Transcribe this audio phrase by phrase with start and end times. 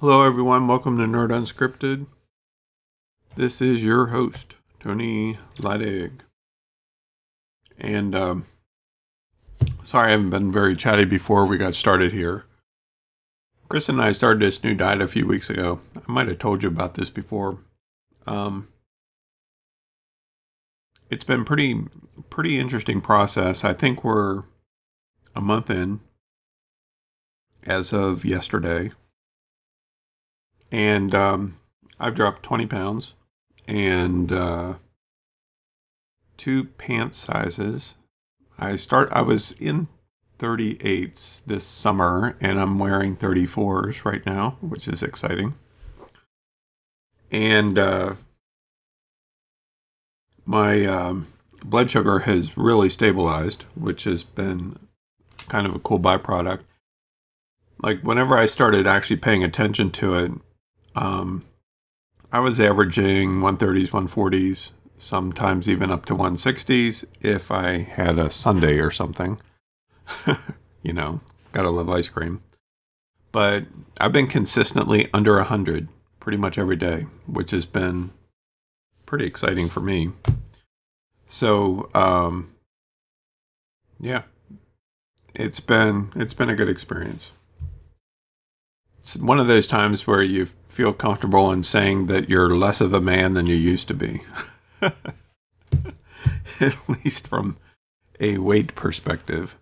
[0.00, 0.68] Hello, everyone.
[0.68, 2.06] Welcome to Nerd Unscripted.
[3.34, 6.20] This is your host, Tony Leidig.
[7.76, 8.44] And um,
[9.82, 12.44] sorry I haven't been very chatty before we got started here.
[13.68, 15.80] Chris and I started this new diet a few weeks ago.
[15.96, 17.58] I might have told you about this before.
[18.24, 18.68] Um,
[21.10, 21.86] it's been pretty
[22.30, 23.64] pretty interesting process.
[23.64, 24.44] I think we're
[25.34, 25.98] a month in
[27.64, 28.92] as of yesterday,
[30.70, 31.58] and um,
[31.98, 33.14] I've dropped twenty pounds
[33.66, 34.74] and uh,
[36.36, 37.94] two pant sizes.
[38.58, 39.08] I start.
[39.12, 39.88] I was in
[40.38, 45.54] 38s this summer, and I'm wearing 34s right now, which is exciting.
[47.30, 48.14] And uh,
[50.46, 51.26] my um,
[51.64, 54.78] blood sugar has really stabilized, which has been
[55.48, 56.60] kind of a cool byproduct.
[57.82, 60.32] Like whenever I started actually paying attention to it,
[60.98, 61.44] um,
[62.32, 68.78] I was averaging 130s, 140s, sometimes even up to 160s if I had a Sunday
[68.78, 69.38] or something.
[70.82, 71.20] you know,
[71.52, 72.42] gotta love ice cream.
[73.30, 73.64] But
[74.00, 75.88] I've been consistently under 100
[76.20, 78.10] pretty much every day, which has been
[79.06, 80.10] pretty exciting for me.
[81.26, 82.52] So, um,
[84.00, 84.22] yeah,
[85.34, 87.30] it's been it's been a good experience.
[89.08, 92.92] It's one of those times where you feel comfortable in saying that you're less of
[92.92, 94.20] a man than you used to be.
[94.82, 97.56] At least from
[98.20, 99.56] a weight perspective.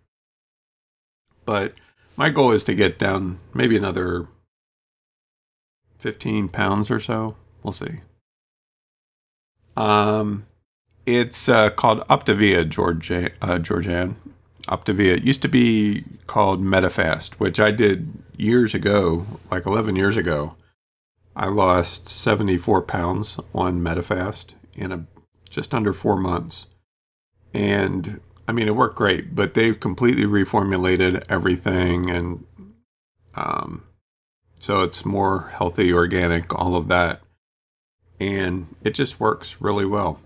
[1.44, 1.75] But
[2.16, 4.27] my goal is to get down maybe another
[5.98, 7.36] 15 pounds or so.
[7.62, 8.00] We'll see.
[9.77, 10.47] Um,
[11.06, 14.16] it's uh, called Optavia, Georgia, uh, Georgian.
[14.69, 15.17] Optavia.
[15.17, 20.55] It used to be called Medifast, which I did years ago, like 11 years ago.
[21.34, 25.06] I lost 74 pounds on Medifast in a
[25.50, 26.67] just under four months.
[27.55, 32.10] And I mean, it worked great, but they've completely reformulated everything.
[32.10, 32.44] And
[33.34, 33.84] um,
[34.59, 37.21] so it's more healthy, organic, all of that.
[38.19, 40.21] And it just works really well.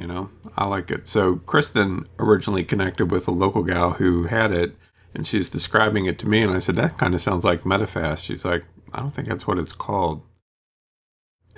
[0.00, 1.06] You know, I like it.
[1.06, 4.74] So Kristen originally connected with a local gal who had it,
[5.14, 6.40] and she's describing it to me.
[6.40, 8.24] And I said, that kind of sounds like Medifast.
[8.24, 10.22] She's like, I don't think that's what it's called.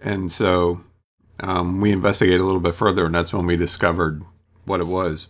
[0.02, 0.80] And so
[1.38, 4.24] um, we investigated a little bit further, and that's when we discovered
[4.64, 5.28] what it was.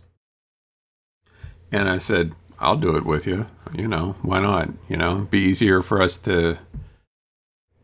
[1.71, 3.47] And I said, I'll do it with you.
[3.75, 4.71] You know, why not?
[4.89, 6.59] You know, be easier for us to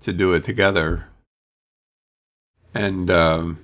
[0.01, 1.07] to do it together.
[2.73, 3.59] And um,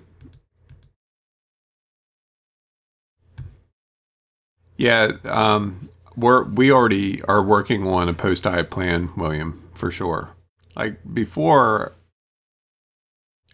[4.77, 10.31] yeah, um, we're we already are working on a post diet plan, William, for sure.
[10.77, 11.93] Like before,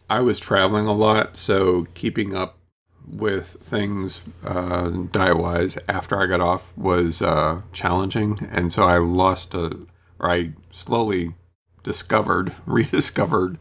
[0.09, 2.59] I was traveling a lot, so keeping up
[3.07, 8.99] with things uh, diet wise after I got off was uh, challenging, and so I
[8.99, 9.79] lost a,
[10.19, 11.35] or I slowly
[11.83, 13.59] discovered, rediscovered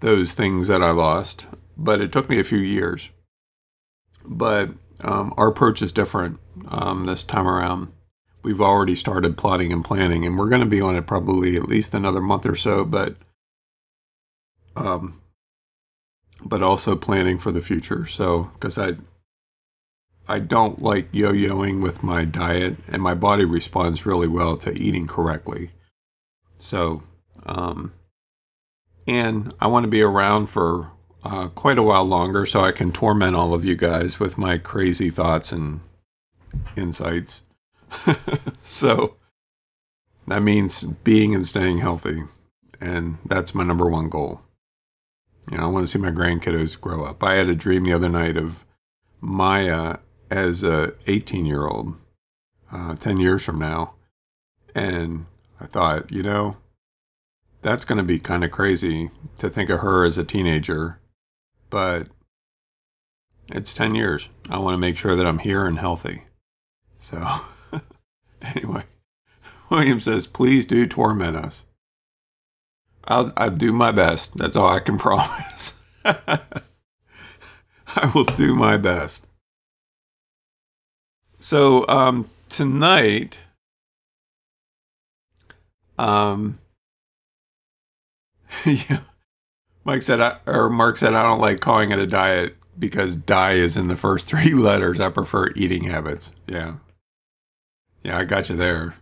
[0.00, 1.46] those things that I lost.
[1.76, 3.10] But it took me a few years.
[4.24, 4.70] But
[5.02, 7.92] um, our approach is different um, this time around.
[8.42, 11.68] We've already started plotting and planning, and we're going to be on it probably at
[11.68, 12.84] least another month or so.
[12.84, 13.16] But
[14.76, 15.20] um,
[16.44, 18.06] but also planning for the future.
[18.06, 18.92] So, because I,
[20.28, 25.06] I don't like yo-yoing with my diet, and my body responds really well to eating
[25.06, 25.70] correctly.
[26.58, 27.02] So,
[27.46, 27.92] um,
[29.06, 30.90] and I want to be around for
[31.26, 34.58] uh, quite a while longer, so I can torment all of you guys with my
[34.58, 35.80] crazy thoughts and
[36.76, 37.42] insights.
[38.62, 39.16] so
[40.28, 42.22] that means being and staying healthy,
[42.80, 44.42] and that's my number one goal.
[45.50, 47.22] You know, I want to see my grandkiddos grow up.
[47.24, 48.64] I had a dream the other night of
[49.20, 49.98] Maya
[50.30, 51.96] as a 18 year old,
[52.72, 53.94] uh, 10 years from now.
[54.74, 55.26] And
[55.60, 56.56] I thought, you know,
[57.62, 61.00] that's going to be kind of crazy to think of her as a teenager.
[61.70, 62.08] But
[63.52, 64.28] it's 10 years.
[64.48, 66.24] I want to make sure that I'm here and healthy.
[66.98, 67.24] So,
[68.42, 68.84] anyway,
[69.70, 71.64] William says, please do torment us.
[73.04, 74.36] I'll, I'll do my best.
[74.36, 75.80] That's all I can promise.
[76.04, 76.40] I
[78.14, 79.26] will do my best.
[81.38, 83.38] So um, tonight,
[85.98, 86.58] um,
[88.66, 89.00] yeah,
[89.86, 93.52] Mike said, I, or Mark said, I don't like calling it a diet because die
[93.52, 94.98] is in the first three letters.
[94.98, 96.32] I prefer eating habits.
[96.46, 96.74] Yeah,
[98.02, 98.96] yeah, I got you there.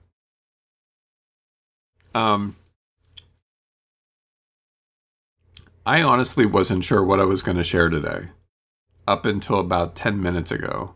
[2.15, 2.57] Um,
[5.87, 8.29] I honestly wasn't sure what I was going to share today
[9.09, 10.95] up until about 10 minutes ago.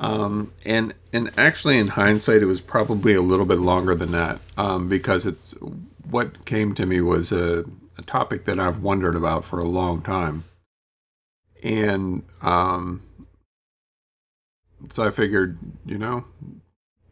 [0.00, 4.40] Um, and and actually, in hindsight, it was probably a little bit longer than that
[4.56, 5.52] um, because it's
[6.10, 7.64] what came to me was a,
[7.96, 10.44] a, topic that I've wondered about for a long time,
[11.62, 13.02] and um,
[14.90, 16.24] so I figured, you know,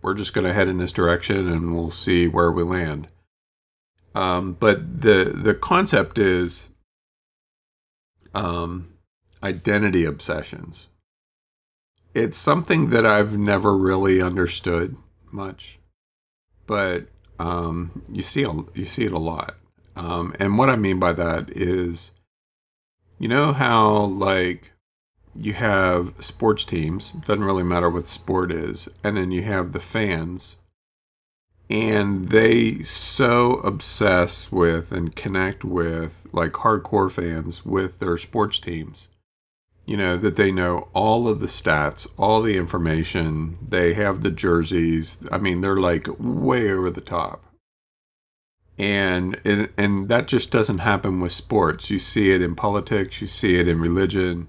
[0.02, 3.08] we're just going to head in this direction, and we'll see where we land.
[4.14, 6.68] Um, but the the concept is
[8.34, 8.94] um,
[9.42, 10.88] identity obsessions.
[12.14, 14.96] It's something that I've never really understood
[15.30, 15.78] much,
[16.66, 17.06] but
[17.38, 19.56] um, you see you see it a lot.
[19.96, 22.10] Um, and what I mean by that is,
[23.18, 24.72] you know how like
[25.34, 29.80] you have sports teams doesn't really matter what sport is, and then you have the
[29.80, 30.56] fans
[31.72, 39.08] and they so obsess with and connect with like hardcore fans with their sports teams
[39.86, 44.30] you know that they know all of the stats all the information they have the
[44.30, 47.42] jerseys i mean they're like way over the top
[48.78, 53.26] and and, and that just doesn't happen with sports you see it in politics you
[53.26, 54.48] see it in religion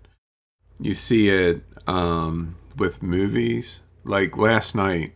[0.80, 5.14] you see it um, with movies like last night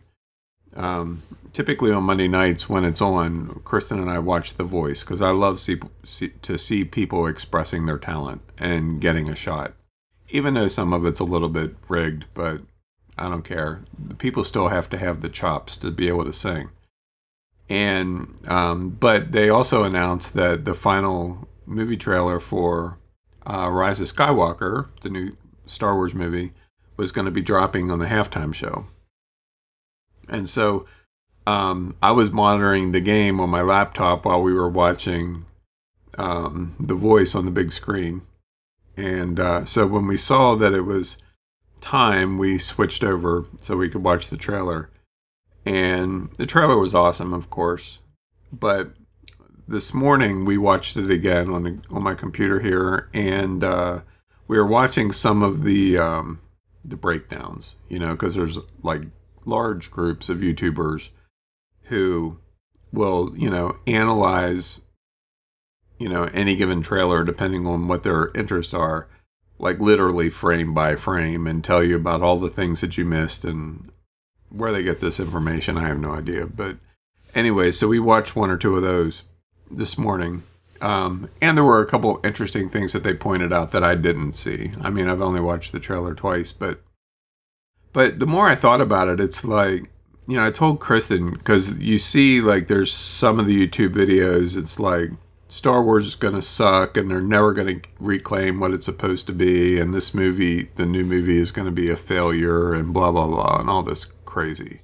[0.76, 1.22] um,
[1.52, 5.30] typically on Monday nights when it's on, Kristen and I watch The Voice because I
[5.30, 9.74] love see, see, to see people expressing their talent and getting a shot.
[10.30, 12.60] Even though some of it's a little bit rigged, but
[13.16, 13.80] I don't care.
[14.18, 16.68] People still have to have the chops to be able to sing.
[17.68, 22.98] And um, but they also announced that the final movie trailer for
[23.46, 25.36] uh, Rise of Skywalker, the new
[25.66, 26.52] Star Wars movie,
[26.96, 28.86] was going to be dropping on the halftime show.
[30.28, 30.86] And so
[31.46, 35.46] um, I was monitoring the game on my laptop while we were watching
[36.18, 38.22] um, The Voice on the big screen.
[38.96, 41.16] And uh, so when we saw that it was
[41.80, 44.90] time, we switched over so we could watch the trailer.
[45.68, 48.00] And the trailer was awesome, of course.
[48.50, 48.92] But
[49.68, 54.00] this morning we watched it again on the, on my computer here, and uh,
[54.46, 56.40] we were watching some of the um,
[56.82, 57.76] the breakdowns.
[57.90, 59.02] You know, because there's like
[59.44, 61.10] large groups of YouTubers
[61.82, 62.38] who
[62.90, 64.80] will, you know, analyze,
[65.98, 69.06] you know, any given trailer depending on what their interests are,
[69.58, 73.44] like literally frame by frame and tell you about all the things that you missed
[73.44, 73.92] and
[74.50, 75.76] where they get this information.
[75.76, 76.46] I have no idea.
[76.46, 76.76] But
[77.34, 79.24] anyway, so we watched one or two of those
[79.70, 80.42] this morning.
[80.80, 83.94] Um, and there were a couple of interesting things that they pointed out that I
[83.94, 84.72] didn't see.
[84.80, 86.82] I mean, I've only watched the trailer twice, but
[87.92, 89.90] but the more I thought about it, it's like
[90.28, 94.58] you know, I told Kristen because you see, like, there's some of the YouTube videos.
[94.58, 95.10] It's like
[95.48, 99.26] Star Wars is going to suck, and they're never going to reclaim what it's supposed
[99.28, 102.92] to be, and this movie, the new movie, is going to be a failure, and
[102.92, 104.82] blah blah blah, and all this crazy.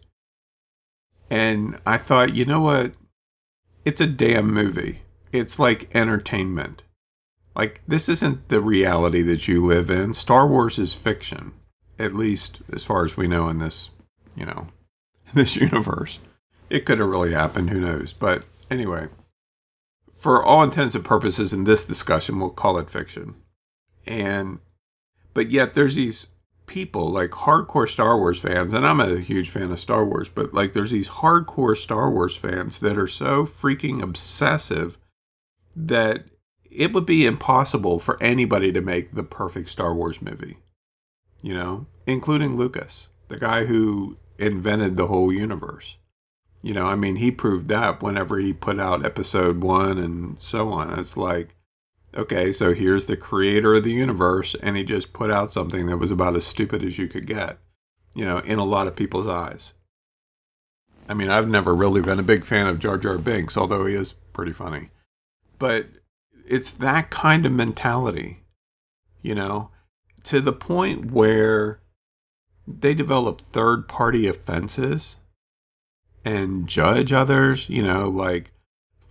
[1.30, 2.94] And I thought, you know what?
[3.84, 5.02] It's a damn movie.
[5.32, 6.82] It's like entertainment.
[7.54, 10.14] Like, this isn't the reality that you live in.
[10.14, 11.52] Star Wars is fiction,
[11.98, 13.90] at least as far as we know in this,
[14.34, 14.68] you know,
[15.34, 16.18] this universe.
[16.70, 18.12] It could have really happened, who knows?
[18.14, 19.08] But anyway,
[20.14, 23.34] for all intents and purposes in this discussion, we'll call it fiction.
[24.06, 24.60] And
[25.34, 26.28] but yet there's these
[26.66, 30.54] people like hardcore Star Wars fans, and I'm a huge fan of Star Wars, but
[30.54, 34.98] like there's these hardcore Star Wars fans that are so freaking obsessive
[35.76, 36.24] that
[36.70, 40.58] it would be impossible for anybody to make the perfect Star Wars movie.
[41.42, 45.98] You know, including Lucas, the guy who invented the whole universe.
[46.62, 50.70] You know, I mean, he proved that whenever he put out episode one and so
[50.70, 50.98] on.
[50.98, 51.54] It's like,
[52.16, 55.98] okay, so here's the creator of the universe, and he just put out something that
[55.98, 57.58] was about as stupid as you could get,
[58.14, 59.74] you know, in a lot of people's eyes.
[61.08, 63.94] I mean, I've never really been a big fan of Jar Jar Binks, although he
[63.94, 64.90] is pretty funny.
[65.58, 65.86] But
[66.46, 68.44] it's that kind of mentality,
[69.22, 69.70] you know,
[70.24, 71.80] to the point where
[72.66, 75.18] they develop third party offenses
[76.24, 78.52] and judge others, you know, like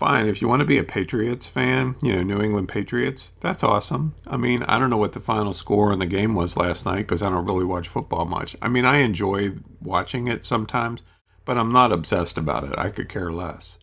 [0.03, 3.63] fine, if you want to be a Patriots fan, you know, New England Patriots, that's
[3.63, 4.13] awesome.
[4.27, 7.03] I mean, I don't know what the final score in the game was last night
[7.03, 8.53] because I don't really watch football much.
[8.61, 11.03] I mean, I enjoy watching it sometimes,
[11.45, 12.77] but I'm not obsessed about it.
[12.77, 13.77] I could care less.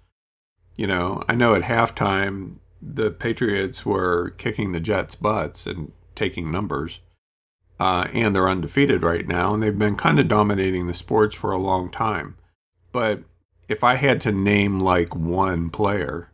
[0.76, 6.50] You know, I know at halftime the Patriots were kicking the Jets' butts and taking
[6.50, 7.00] numbers
[7.78, 11.50] uh, and they're undefeated right now, and they've been kind of dominating the sports for
[11.50, 12.36] a long time.
[12.92, 13.22] But
[13.70, 16.32] if I had to name like one player,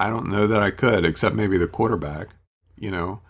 [0.00, 2.30] I don't know that I could, except maybe the quarterback,
[2.76, 3.20] you know,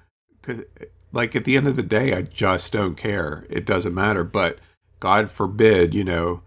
[0.41, 0.65] because
[1.13, 3.45] like at the end of the day, I just don't care.
[3.51, 4.25] It doesn't matter.
[4.25, 4.59] But
[5.01, 6.43] God forbid, you know,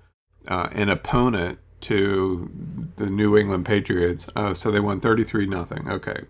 [0.48, 2.50] uh, an opponent to
[2.96, 4.25] the New England Patriots.
[4.36, 5.88] Oh, so they won 33 nothing.
[5.88, 6.24] Okay.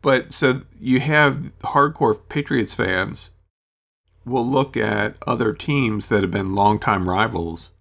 [0.00, 3.30] But so you have hardcore Patriots fans
[4.24, 7.72] will look at other teams that have been longtime rivals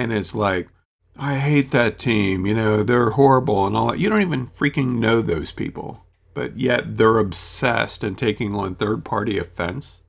[0.00, 0.68] and it's like,
[1.16, 3.98] I hate that team, you know, they're horrible and all that.
[3.98, 9.04] You don't even freaking know those people, but yet they're obsessed and taking on third
[9.04, 10.02] party offense.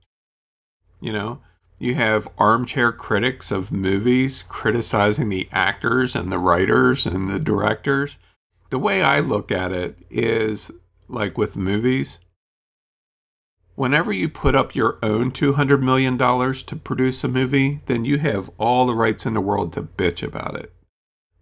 [1.01, 1.41] You know,
[1.79, 8.17] you have armchair critics of movies criticizing the actors and the writers and the directors.
[8.69, 10.71] The way I look at it is
[11.09, 12.19] like with movies,
[13.81, 18.47] whenever you put up your own $200 million to produce a movie, then you have
[18.59, 20.71] all the rights in the world to bitch about it.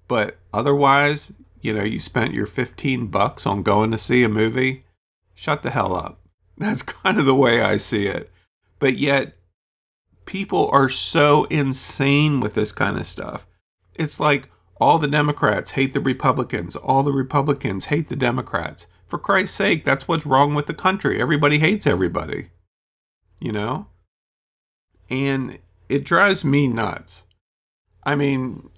[0.07, 4.85] But otherwise, you know, you spent your 15 bucks on going to see a movie,
[5.33, 6.21] shut the hell up.
[6.57, 8.31] That's kind of the way I see it.
[8.79, 9.33] But yet,
[10.25, 13.45] people are so insane with this kind of stuff.
[13.95, 18.87] It's like all the Democrats hate the Republicans, all the Republicans hate the Democrats.
[19.09, 21.19] For Christ's sake, that's what's wrong with the country.
[21.19, 22.49] Everybody hates everybody.
[23.41, 23.87] You know?
[25.09, 25.57] And
[25.89, 27.23] it drives me nuts.
[28.03, 28.69] I mean,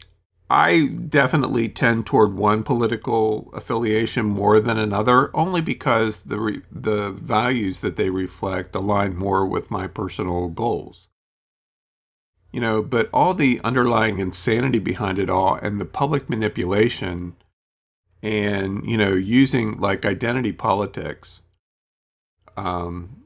[0.50, 7.12] I definitely tend toward one political affiliation more than another, only because the re- the
[7.12, 11.08] values that they reflect align more with my personal goals.
[12.52, 17.36] You know, but all the underlying insanity behind it all and the public manipulation
[18.24, 21.42] and you know using like identity politics
[22.58, 23.24] um,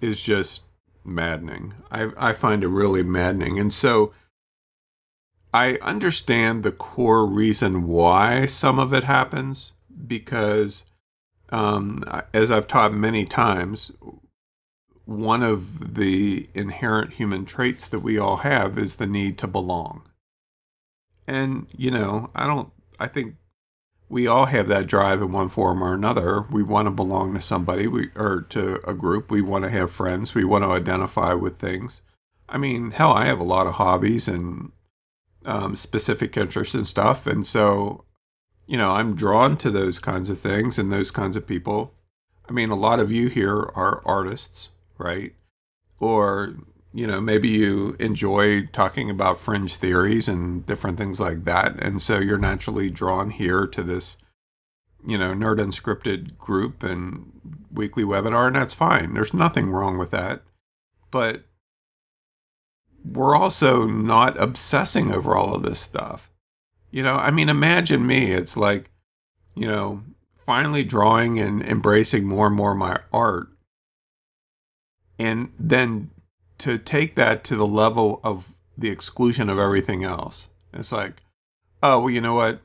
[0.00, 0.62] is just
[1.04, 1.74] maddening.
[1.90, 4.12] I I find it really maddening, and so
[5.54, 9.72] I understand the core reason why some of it happens
[10.06, 10.84] because,
[11.50, 13.92] um, as I've taught many times,
[15.04, 20.02] one of the inherent human traits that we all have is the need to belong.
[21.26, 22.70] And you know, I don't.
[22.98, 23.34] I think
[24.12, 26.42] we all have that drive in one form or another.
[26.42, 29.30] We want to belong to somebody, we or to a group.
[29.30, 30.34] We want to have friends.
[30.34, 32.02] We want to identify with things.
[32.46, 34.72] I mean, hell, I have a lot of hobbies and
[35.46, 38.04] um, specific interests and stuff, and so
[38.66, 41.94] you know, I'm drawn to those kinds of things and those kinds of people.
[42.46, 45.32] I mean, a lot of you here are artists, right?
[46.00, 46.56] Or
[46.94, 51.82] you know, maybe you enjoy talking about fringe theories and different things like that.
[51.82, 54.18] And so you're naturally drawn here to this,
[55.06, 57.32] you know, Nerd Unscripted group and
[57.72, 59.14] weekly webinar, and that's fine.
[59.14, 60.42] There's nothing wrong with that.
[61.10, 61.44] But
[63.04, 66.30] we're also not obsessing over all of this stuff.
[66.90, 68.32] You know, I mean, imagine me.
[68.32, 68.90] It's like,
[69.54, 70.02] you know,
[70.44, 73.48] finally drawing and embracing more and more my art.
[75.18, 76.10] And then
[76.62, 80.48] to take that to the level of the exclusion of everything else.
[80.72, 81.22] It's like,
[81.82, 82.60] oh, well, you know what?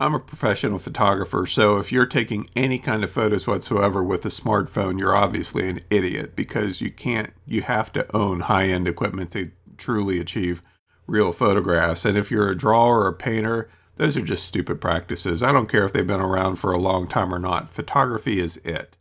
[0.00, 4.30] I'm a professional photographer, so if you're taking any kind of photos whatsoever with a
[4.30, 9.30] smartphone, you're obviously an idiot because you can't, you have to own high end equipment
[9.32, 10.62] to truly achieve
[11.06, 12.06] real photographs.
[12.06, 15.42] And if you're a drawer or a painter, those are just stupid practices.
[15.42, 17.68] I don't care if they've been around for a long time or not.
[17.68, 18.96] Photography is it.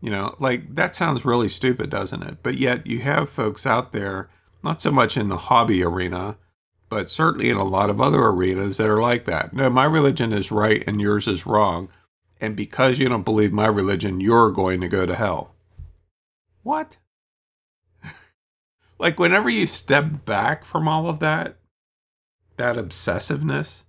[0.00, 2.38] You know, like that sounds really stupid, doesn't it?
[2.42, 4.28] But yet you have folks out there,
[4.62, 6.36] not so much in the hobby arena,
[6.88, 9.52] but certainly in a lot of other arenas that are like that.
[9.52, 11.88] No, my religion is right and yours is wrong.
[12.40, 15.54] And because you don't believe my religion, you're going to go to hell.
[16.62, 16.98] What?
[18.98, 21.56] like, whenever you step back from all of that,
[22.56, 23.84] that obsessiveness,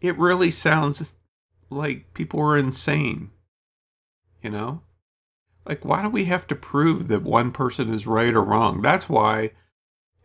[0.00, 1.14] it really sounds
[1.68, 3.30] like people are insane.
[4.42, 4.82] You know?
[5.66, 8.82] Like, why do we have to prove that one person is right or wrong?
[8.82, 9.52] That's why,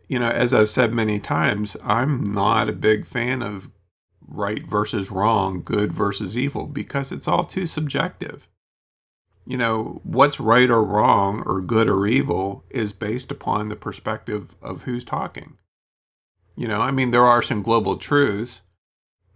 [0.08, 3.70] you know, as I've said many times, I'm not a big fan of
[4.26, 8.48] right versus wrong, good versus evil, because it's all too subjective.
[9.46, 14.56] You know, what's right or wrong, or good or evil, is based upon the perspective
[14.60, 15.58] of who's talking.
[16.56, 18.62] You know, I mean, there are some global truths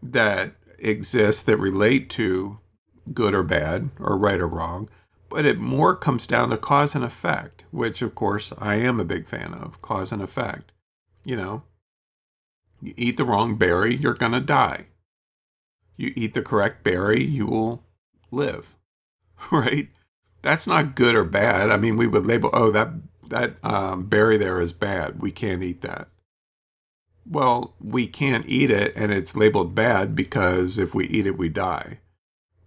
[0.03, 2.59] that exist that relate to
[3.13, 4.89] good or bad, or right or wrong
[5.31, 9.07] but it more comes down to cause and effect, which of course I am a
[9.07, 10.73] big fan of cause and effect.
[11.25, 11.65] You know,
[12.83, 14.89] you eat the wrong berry, you're going to die.
[15.97, 17.85] You eat the correct berry, you will
[18.31, 18.77] live.
[19.53, 19.89] Right?
[20.43, 21.71] That's not good or bad.
[21.71, 22.91] I mean, we would label, oh, that
[23.31, 25.21] that um, berry there is bad.
[25.23, 26.09] We can't eat that.
[27.27, 31.49] well, we can't eat it and it's labeled bad because if we eat it, we
[31.49, 32.01] die.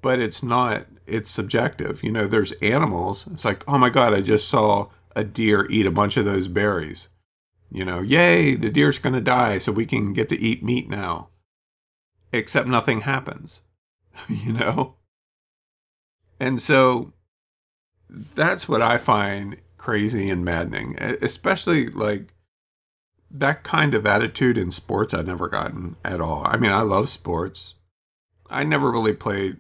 [0.01, 2.03] But it's not, it's subjective.
[2.03, 3.27] You know, there's animals.
[3.31, 6.47] It's like, oh my God, I just saw a deer eat a bunch of those
[6.47, 7.09] berries.
[7.69, 10.89] You know, yay, the deer's going to die, so we can get to eat meat
[10.89, 11.29] now.
[12.31, 13.63] Except nothing happens,
[14.27, 14.95] you know?
[16.39, 17.13] And so
[18.09, 22.33] that's what I find crazy and maddening, especially like
[23.29, 26.43] that kind of attitude in sports I've never gotten at all.
[26.45, 27.75] I mean, I love sports.
[28.49, 29.57] I never really played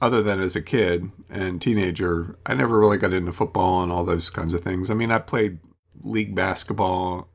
[0.00, 2.36] other than as a kid and teenager.
[2.46, 4.90] I never really got into football and all those kinds of things.
[4.90, 5.58] I mean, I played
[6.02, 7.28] league basketball,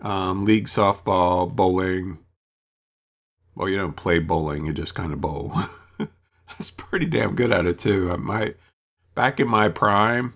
[0.00, 2.18] um, league softball, bowling.
[3.54, 5.52] Well, you don't play bowling; you just kind of bowl.
[6.00, 8.16] I was pretty damn good at it too.
[8.16, 8.54] My
[9.14, 10.34] back in my prime,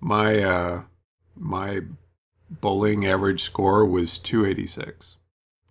[0.00, 0.82] my uh,
[1.34, 1.82] my
[2.48, 5.18] bowling average score was 286,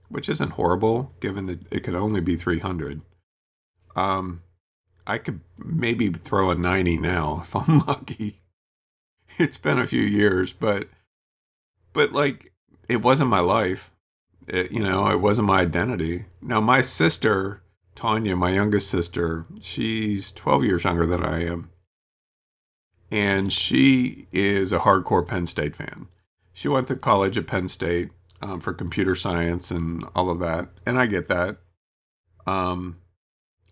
[0.09, 3.01] which isn't horrible given that it could only be 300.
[3.95, 4.41] Um,
[5.07, 8.41] I could maybe throw a 90 now if I'm lucky.
[9.37, 10.87] It's been a few years, but
[11.93, 12.53] but like
[12.87, 13.91] it wasn't my life.
[14.47, 16.25] It, you know, it wasn't my identity.
[16.41, 17.61] Now my sister,
[17.95, 21.69] Tanya, my youngest sister, she's 12 years younger than I am.
[23.11, 26.07] And she is a hardcore Penn State fan
[26.55, 30.69] she went to college at Penn State um, for computer science and all of that,
[30.85, 31.57] and I get that.
[32.47, 32.95] Um,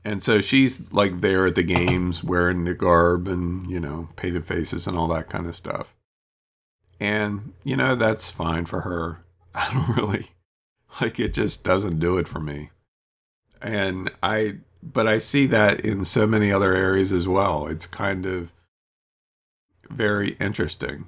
[0.05, 4.45] and so she's like there at the games wearing the garb and you know painted
[4.45, 5.95] faces and all that kind of stuff.
[6.99, 9.23] And you know that's fine for her.
[9.55, 10.27] I don't really
[11.01, 11.33] like it.
[11.33, 12.71] Just doesn't do it for me.
[13.61, 17.67] And I, but I see that in so many other areas as well.
[17.67, 18.53] It's kind of
[19.89, 21.05] very interesting.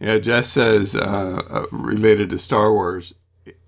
[0.00, 3.14] Yeah, Jess says uh, uh, related to Star Wars,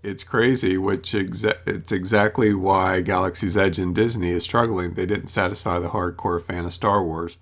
[0.03, 0.77] it's crazy.
[0.77, 4.95] Which exa- it's exactly why Galaxy's Edge and Disney is struggling.
[4.95, 7.39] They didn't satisfy the hardcore fan of Star Wars,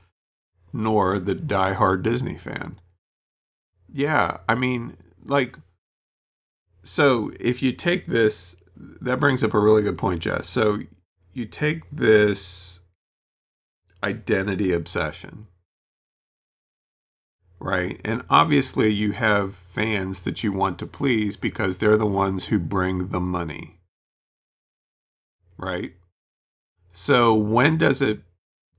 [0.73, 2.81] nor the die-hard Disney fan.
[3.93, 5.59] Yeah, I mean, like,
[6.83, 10.49] so if you take this, that brings up a really good point, Jess.
[10.49, 10.79] So
[11.33, 12.81] you take this
[14.03, 15.47] identity obsession
[17.61, 18.01] right?
[18.05, 22.59] And obviously, you have fans that you want to please because they're the ones who
[22.59, 23.79] bring the money,
[25.59, 25.93] right?
[26.91, 28.21] So, when does it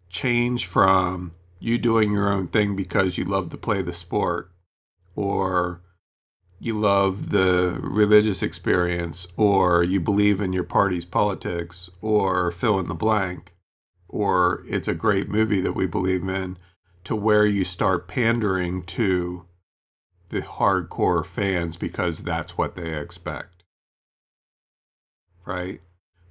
[0.09, 4.51] change from you doing your own thing because you love to play the sport
[5.15, 5.81] or
[6.59, 12.87] you love the religious experience or you believe in your party's politics or fill in
[12.87, 13.53] the blank
[14.09, 16.57] or it's a great movie that we believe in
[17.03, 19.45] to where you start pandering to
[20.29, 23.63] the hardcore fans because that's what they expect.
[25.45, 25.81] Right?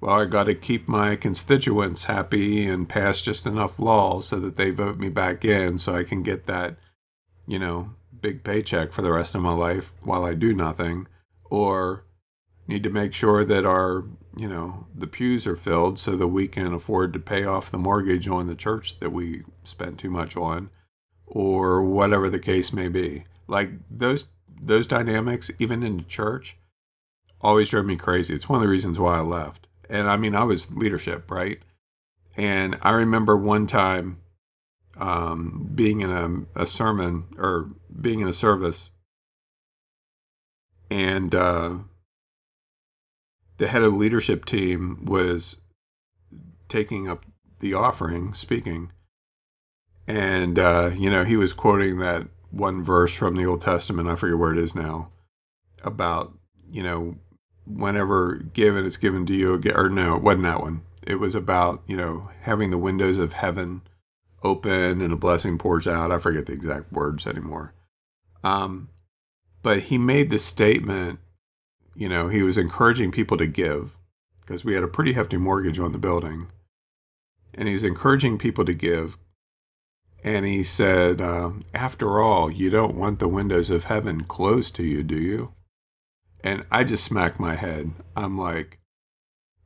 [0.00, 4.56] Well, I got to keep my constituents happy and pass just enough laws so that
[4.56, 6.76] they vote me back in so I can get that,
[7.46, 7.90] you know,
[8.22, 11.06] big paycheck for the rest of my life while I do nothing.
[11.44, 12.04] Or
[12.70, 14.04] need to make sure that our,
[14.36, 17.78] you know, the pews are filled so that we can afford to pay off the
[17.78, 20.70] mortgage on the church that we spent too much on
[21.26, 23.24] or whatever the case may be.
[23.46, 24.28] Like those
[24.62, 26.56] those dynamics even in the church
[27.40, 28.34] always drove me crazy.
[28.34, 29.66] It's one of the reasons why I left.
[29.88, 31.58] And I mean, I was leadership, right?
[32.36, 34.20] And I remember one time
[34.96, 38.90] um, being in a, a sermon or being in a service
[40.90, 41.78] and uh,
[43.60, 45.58] the head of the leadership team was
[46.68, 47.26] taking up
[47.58, 48.90] the offering, speaking,
[50.08, 54.08] and uh, you know he was quoting that one verse from the Old Testament.
[54.08, 55.10] I forget where it is now,
[55.84, 56.32] about
[56.72, 57.16] you know
[57.66, 59.76] whenever given it's given to you, again.
[59.76, 60.80] or no, it wasn't that one.
[61.06, 63.82] It was about you know having the windows of heaven
[64.42, 66.10] open and a blessing pours out.
[66.10, 67.74] I forget the exact words anymore.
[68.42, 68.88] Um,
[69.62, 71.18] but he made the statement
[72.00, 73.98] you know, he was encouraging people to give
[74.40, 76.46] because we had a pretty hefty mortgage on the building.
[77.52, 79.18] And he was encouraging people to give.
[80.24, 84.82] And he said, uh, After all, you don't want the windows of heaven closed to
[84.82, 85.52] you, do you?
[86.42, 87.90] And I just smacked my head.
[88.16, 88.78] I'm like,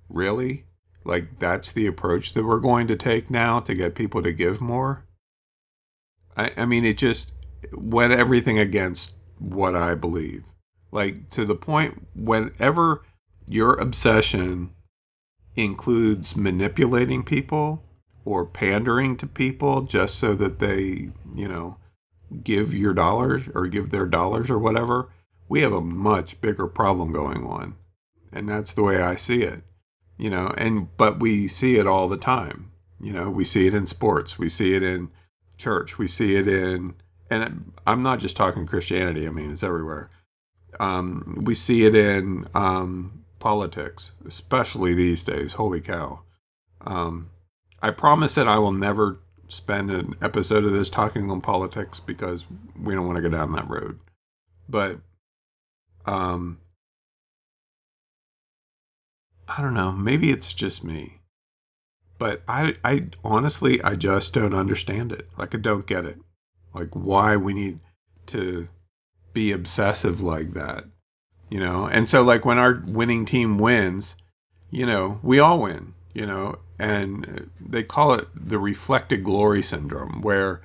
[0.08, 0.64] Really?
[1.04, 4.60] Like, that's the approach that we're going to take now to get people to give
[4.60, 5.04] more?
[6.36, 7.30] I, I mean, it just
[7.72, 10.53] went everything against what I believe.
[10.94, 13.02] Like to the point whenever
[13.48, 14.70] your obsession
[15.56, 17.82] includes manipulating people
[18.24, 21.78] or pandering to people just so that they, you know,
[22.44, 25.10] give your dollars or give their dollars or whatever,
[25.48, 27.74] we have a much bigger problem going on.
[28.32, 29.64] And that's the way I see it.
[30.16, 32.70] You know, and but we see it all the time.
[33.00, 35.10] You know, we see it in sports, we see it in
[35.58, 36.94] church, we see it in
[37.28, 40.08] and I'm not just talking Christianity, I mean, it's everywhere.
[40.80, 45.54] Um, we see it in um, politics, especially these days.
[45.54, 46.20] Holy cow.
[46.80, 47.30] Um,
[47.82, 52.46] I promise that I will never spend an episode of this talking on politics because
[52.80, 53.98] we don't want to go down that road.
[54.68, 55.00] But
[56.06, 56.58] um
[59.46, 61.20] I don't know, maybe it's just me.
[62.18, 65.28] But I I honestly I just don't understand it.
[65.36, 66.18] Like I don't get it.
[66.72, 67.80] Like why we need
[68.26, 68.68] to
[69.34, 70.84] be obsessive like that.
[71.50, 71.86] You know?
[71.86, 74.16] And so like when our winning team wins,
[74.70, 80.20] you know, we all win, you know, and they call it the reflected glory syndrome,
[80.22, 80.62] where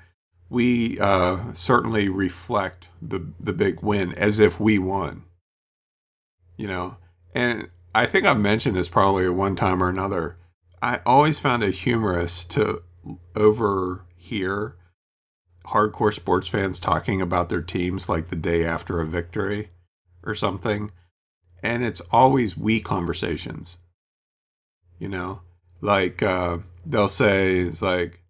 [0.49, 5.23] we uh, certainly reflect the the big win as if we won.
[6.58, 6.97] You know,
[7.36, 10.38] and I think I've mentioned this probably at one time or another.
[10.82, 12.82] I always found it humorous to
[13.36, 14.75] overhear
[15.69, 19.69] hardcore sports fans talking about their teams like the day after a victory
[20.23, 20.91] or something.
[21.62, 23.77] And it's always we conversations.
[24.97, 25.41] You know,
[25.82, 28.23] like uh, they'll say it's like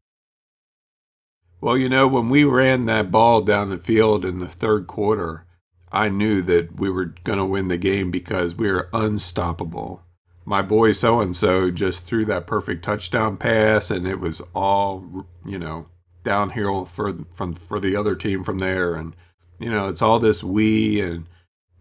[1.62, 5.46] well you know when we ran that ball down the field in the third quarter
[5.92, 10.04] i knew that we were going to win the game because we were unstoppable
[10.46, 15.28] my boy so and so just threw that perfect touchdown pass and it was all
[15.46, 15.88] you know
[16.24, 19.16] downhill for from for the other team from there and
[19.60, 21.26] you know it's all this we and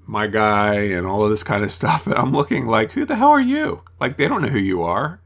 [0.06, 3.16] my guy and all of this kind of stuff and i'm looking like who the
[3.16, 5.20] hell are you like they don't know who you are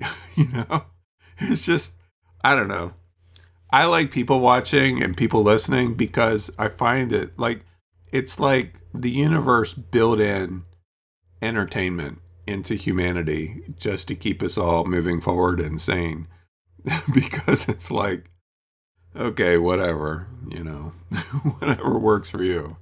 [0.36, 0.84] you know,
[1.38, 1.94] it's just,
[2.44, 2.94] I don't know.
[3.70, 7.64] I like people watching and people listening because I find it like
[8.12, 10.64] it's like the universe built in
[11.42, 16.28] entertainment into humanity just to keep us all moving forward and sane.
[17.14, 18.30] because it's like,
[19.14, 20.92] okay, whatever, you know,
[21.58, 22.76] whatever works for you.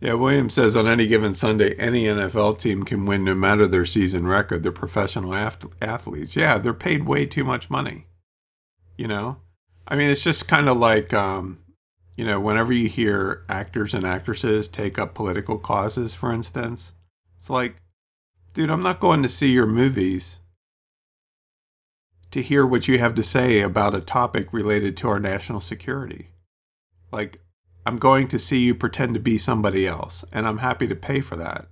[0.00, 3.84] Yeah, Williams says on any given Sunday, any NFL team can win no matter their
[3.84, 4.62] season record.
[4.62, 6.36] They're professional athletes.
[6.36, 8.06] Yeah, they're paid way too much money.
[8.96, 9.38] You know?
[9.88, 11.58] I mean, it's just kind of like, um,
[12.16, 16.92] you know, whenever you hear actors and actresses take up political causes, for instance,
[17.36, 17.76] it's like,
[18.54, 20.40] dude, I'm not going to see your movies
[22.30, 26.30] to hear what you have to say about a topic related to our national security.
[27.10, 27.40] Like,
[27.86, 31.20] I'm going to see you pretend to be somebody else, and I'm happy to pay
[31.22, 31.68] for that.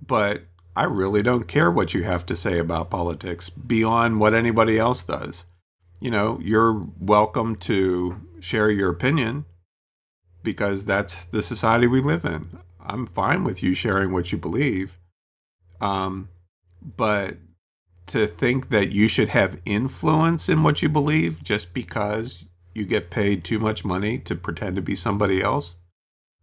[0.00, 0.44] But
[0.76, 5.04] I really don't care what you have to say about politics beyond what anybody else
[5.04, 5.44] does.
[5.98, 9.44] You know, you're welcome to share your opinion
[10.42, 12.60] because that's the society we live in.
[12.78, 14.99] I'm fine with you sharing what you believe.
[15.80, 16.28] Um,
[16.82, 17.36] but
[18.06, 23.10] to think that you should have influence in what you believe just because you get
[23.10, 25.76] paid too much money to pretend to be somebody else.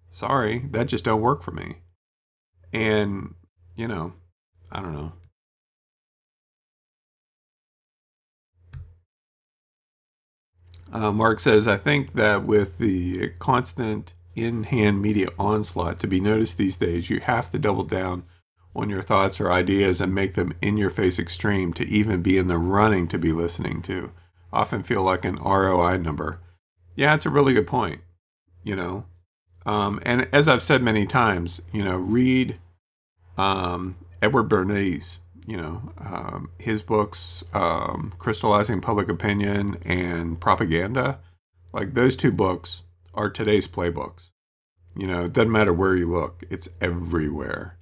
[0.09, 1.77] Sorry, that just don't work for me.
[2.73, 3.35] And,
[3.75, 4.13] you know,
[4.71, 5.11] I don't know.
[10.91, 16.21] Uh, Mark says, I think that with the constant in hand media onslaught to be
[16.21, 18.23] noticed these days, you have to double down
[18.77, 22.37] on your thoughts or ideas and make them in your face extreme to even be
[22.37, 24.11] in the running to be listening to
[24.53, 26.39] often feel like an ROI number.
[26.95, 28.01] Yeah, it's a really good point.
[28.63, 29.05] You know,
[29.65, 32.57] um, and as I've said many times, you know, read
[33.37, 35.19] um, Edward Bernays.
[35.45, 41.19] You know, um, his books, um, Crystallizing Public Opinion and Propaganda.
[41.71, 44.29] Like those two books are today's playbooks.
[44.97, 47.76] You know, it doesn't matter where you look; it's everywhere.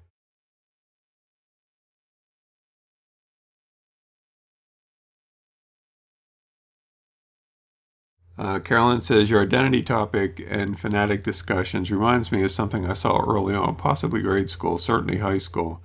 [8.37, 13.23] Uh, Carolyn says, Your identity topic and fanatic discussions reminds me of something I saw
[13.23, 15.81] early on, possibly grade school, certainly high school.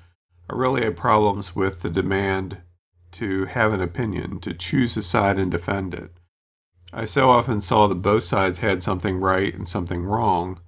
[0.48, 2.62] I really had problems with the demand
[3.12, 6.10] to have an opinion, to choose a side and defend it.
[6.92, 10.60] I so often saw that both sides had something right and something wrong.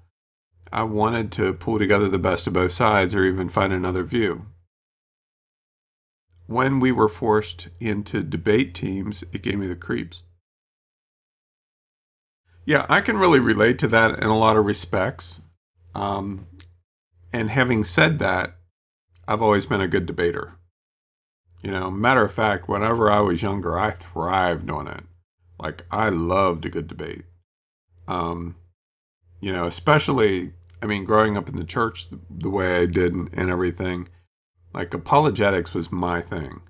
[0.72, 4.46] I wanted to pull together the best of both sides or even find another view.
[6.46, 10.22] When we were forced into debate teams, it gave me the creeps.
[12.64, 15.40] Yeah, I can really relate to that in a lot of respects.
[15.94, 16.46] Um,
[17.32, 18.56] and having said that,
[19.26, 20.54] I've always been a good debater.
[21.62, 25.04] You know, matter of fact, whenever I was younger, I thrived on it.
[25.58, 27.24] Like I loved a good debate.
[28.08, 28.56] Um,
[29.40, 33.14] you know, especially I mean, growing up in the church the, the way I did
[33.14, 34.08] and, and everything,
[34.74, 36.62] like apologetics was my thing.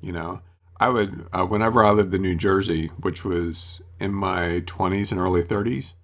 [0.00, 0.40] You know,
[0.80, 5.20] I would uh, whenever I lived in New Jersey, which was in my 20s and
[5.20, 5.94] early 30s.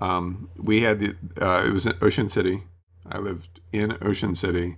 [0.00, 2.62] Um, we had the uh, it was in Ocean City.
[3.10, 4.76] I lived in Ocean City,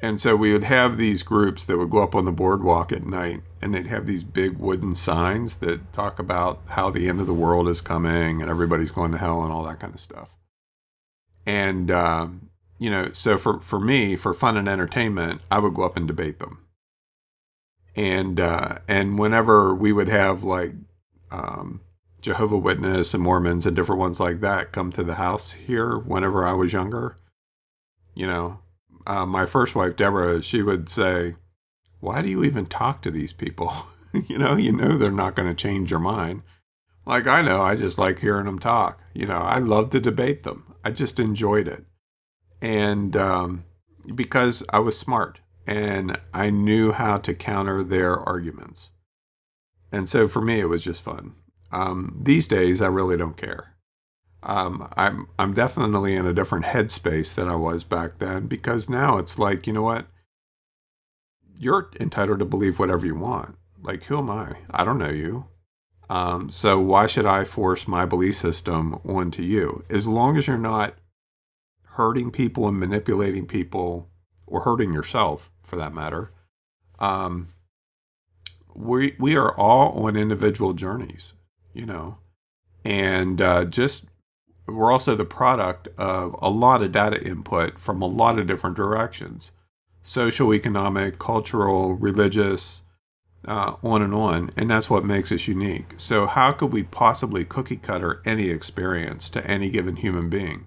[0.00, 3.04] and so we would have these groups that would go up on the boardwalk at
[3.04, 7.26] night, and they'd have these big wooden signs that talk about how the end of
[7.26, 10.36] the world is coming and everybody's going to hell and all that kind of stuff.
[11.44, 12.28] And uh,
[12.78, 16.06] you know, so for for me, for fun and entertainment, I would go up and
[16.06, 16.63] debate them
[17.96, 20.72] and uh, and whenever we would have like
[21.30, 21.80] um,
[22.20, 26.46] Jehovah Witness and Mormons and different ones like that come to the house here, whenever
[26.46, 27.16] I was younger,
[28.14, 28.60] you know,
[29.06, 31.36] uh, my first wife Deborah, she would say,
[32.00, 33.72] "Why do you even talk to these people?
[34.12, 36.42] you know, you know they're not going to change your mind."
[37.06, 38.98] Like I know, I just like hearing them talk.
[39.12, 40.74] You know, I love to debate them.
[40.82, 41.84] I just enjoyed it,
[42.60, 43.64] and um,
[44.14, 48.90] because I was smart and I knew how to counter their arguments.
[49.90, 51.34] And so for me, it was just fun.
[51.72, 53.74] Um, these days, I really don't care.
[54.42, 59.16] Um, I'm I'm definitely in a different headspace than I was back then because now
[59.16, 60.06] it's like you know what,
[61.58, 63.56] you're entitled to believe whatever you want.
[63.82, 64.56] Like who am I?
[64.70, 65.46] I don't know you.
[66.10, 69.82] Um, so why should I force my belief system onto you?
[69.88, 70.94] As long as you're not
[71.94, 74.10] hurting people and manipulating people
[74.46, 76.32] or hurting yourself for that matter.
[76.98, 77.48] Um,
[78.74, 81.34] we we are all on individual journeys,
[81.72, 82.18] you know,
[82.84, 84.06] and uh, just
[84.66, 88.76] we're also the product of a lot of data input from a lot of different
[88.76, 89.52] directions
[90.06, 92.82] social, economic, cultural, religious,
[93.48, 94.50] uh, on and on.
[94.56, 95.94] And that's what makes us unique.
[95.96, 100.66] So, how could we possibly cookie cutter any experience to any given human being?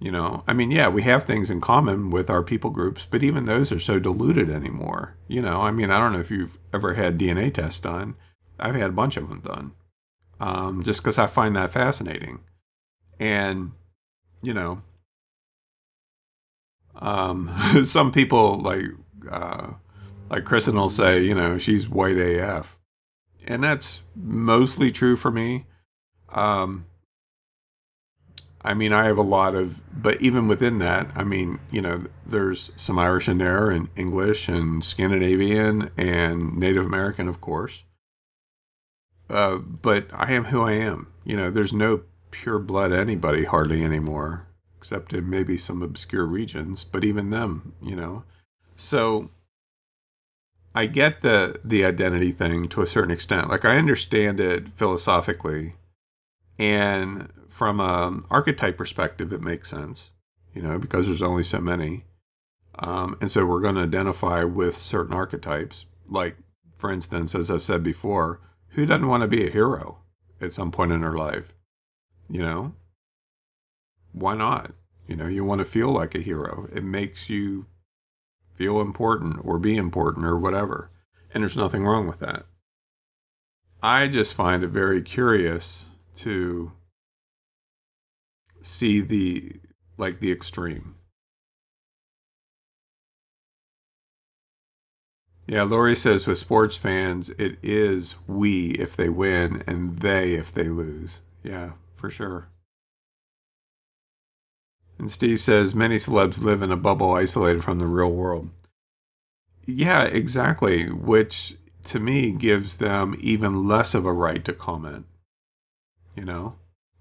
[0.00, 3.22] You know, I mean, yeah, we have things in common with our people groups, but
[3.22, 5.16] even those are so diluted anymore.
[5.28, 8.14] You know, I mean, I don't know if you've ever had DNA tests done.
[8.58, 9.72] I've had a bunch of them done,
[10.40, 12.40] um, just because I find that fascinating.
[13.18, 13.72] And,
[14.42, 14.80] you know,
[16.94, 18.84] um, some people like
[19.30, 19.72] uh,
[20.30, 22.78] like Kristen will say, you know, she's white AF,
[23.46, 25.66] and that's mostly true for me.
[26.30, 26.86] Um,
[28.62, 32.04] I mean, I have a lot of, but even within that, I mean, you know,
[32.26, 37.84] there's some Irish in there and English and Scandinavian and Native American, of course.
[39.30, 41.06] Uh, but I am who I am.
[41.24, 46.84] You know, there's no pure blood anybody hardly anymore, except in maybe some obscure regions,
[46.84, 48.24] but even them, you know.
[48.76, 49.30] So
[50.74, 53.48] I get the the identity thing to a certain extent.
[53.48, 55.74] Like I understand it philosophically.
[56.60, 60.10] And from an archetype perspective, it makes sense,
[60.54, 62.04] you know, because there's only so many.
[62.78, 65.86] Um, and so we're going to identify with certain archetypes.
[66.06, 66.36] Like,
[66.74, 70.00] for instance, as I've said before, who doesn't want to be a hero
[70.38, 71.54] at some point in their life?
[72.28, 72.74] You know,
[74.12, 74.72] why not?
[75.08, 76.68] You know, you want to feel like a hero.
[76.74, 77.64] It makes you
[78.52, 80.90] feel important or be important or whatever.
[81.32, 82.44] And there's nothing wrong with that.
[83.82, 86.72] I just find it very curious to
[88.62, 89.52] see the
[89.96, 90.94] like the extreme.
[95.46, 100.52] Yeah, Lori says with sports fans, it is we if they win and they if
[100.52, 101.22] they lose.
[101.42, 102.48] Yeah, for sure.
[104.98, 108.50] And Steve says many celebs live in a bubble isolated from the real world.
[109.66, 115.06] Yeah, exactly, which to me gives them even less of a right to comment.
[116.20, 116.56] You know?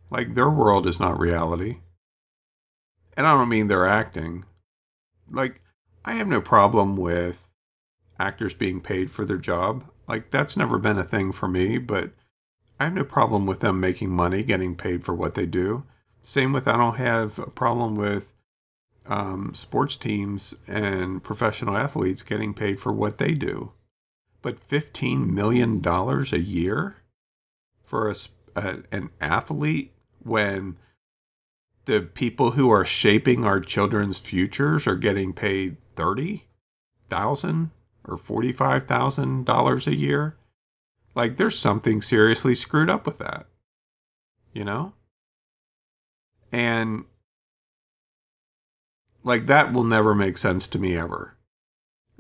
[0.10, 1.80] Like their world is not reality.
[3.18, 4.46] And I don't mean they're acting.
[5.30, 5.62] Like,
[6.06, 7.50] I have no problem with
[8.18, 9.84] actors being paid for their job.
[10.08, 12.12] Like, that's never been a thing for me, but
[12.80, 15.84] I have no problem with them making money, getting paid for what they do.
[16.24, 18.32] Same with, I don't have a problem with
[19.06, 23.74] um, sports teams and professional athletes getting paid for what they do.
[24.42, 26.96] But $15 million a year
[27.84, 28.16] for a,
[28.56, 30.78] a, an athlete when
[31.86, 36.48] the people who are shaping our children's futures are getting paid thirty
[37.10, 37.72] thousand
[38.08, 40.38] or forty five thousand dollars a year.
[41.16, 43.48] Like there's something seriously screwed up with that.
[44.54, 44.94] You know?
[46.52, 47.06] And
[49.24, 51.36] like that will never make sense to me ever.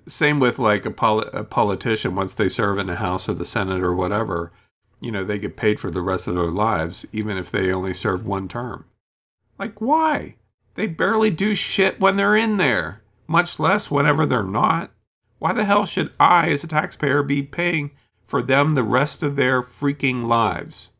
[0.07, 3.45] same with like a, poli- a politician once they serve in the House or the
[3.45, 4.51] Senate or whatever,
[4.99, 7.93] you know, they get paid for the rest of their lives, even if they only
[7.93, 8.85] serve one term.
[9.57, 10.35] Like, why?
[10.75, 14.91] They barely do shit when they're in there, much less whenever they're not.
[15.37, 17.91] Why the hell should I, as a taxpayer, be paying
[18.23, 20.91] for them the rest of their freaking lives?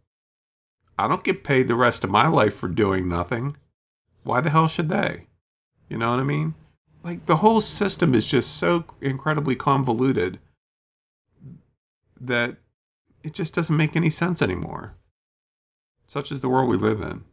[0.98, 3.56] I don't get paid the rest of my life for doing nothing.
[4.24, 5.28] Why the hell should they?
[5.90, 6.56] You know what I mean?
[7.04, 10.40] Like, the whole system is just so incredibly convoluted
[12.20, 12.58] that
[13.24, 14.96] it just doesn't make any sense anymore.
[16.08, 17.24] Such is the world we live in.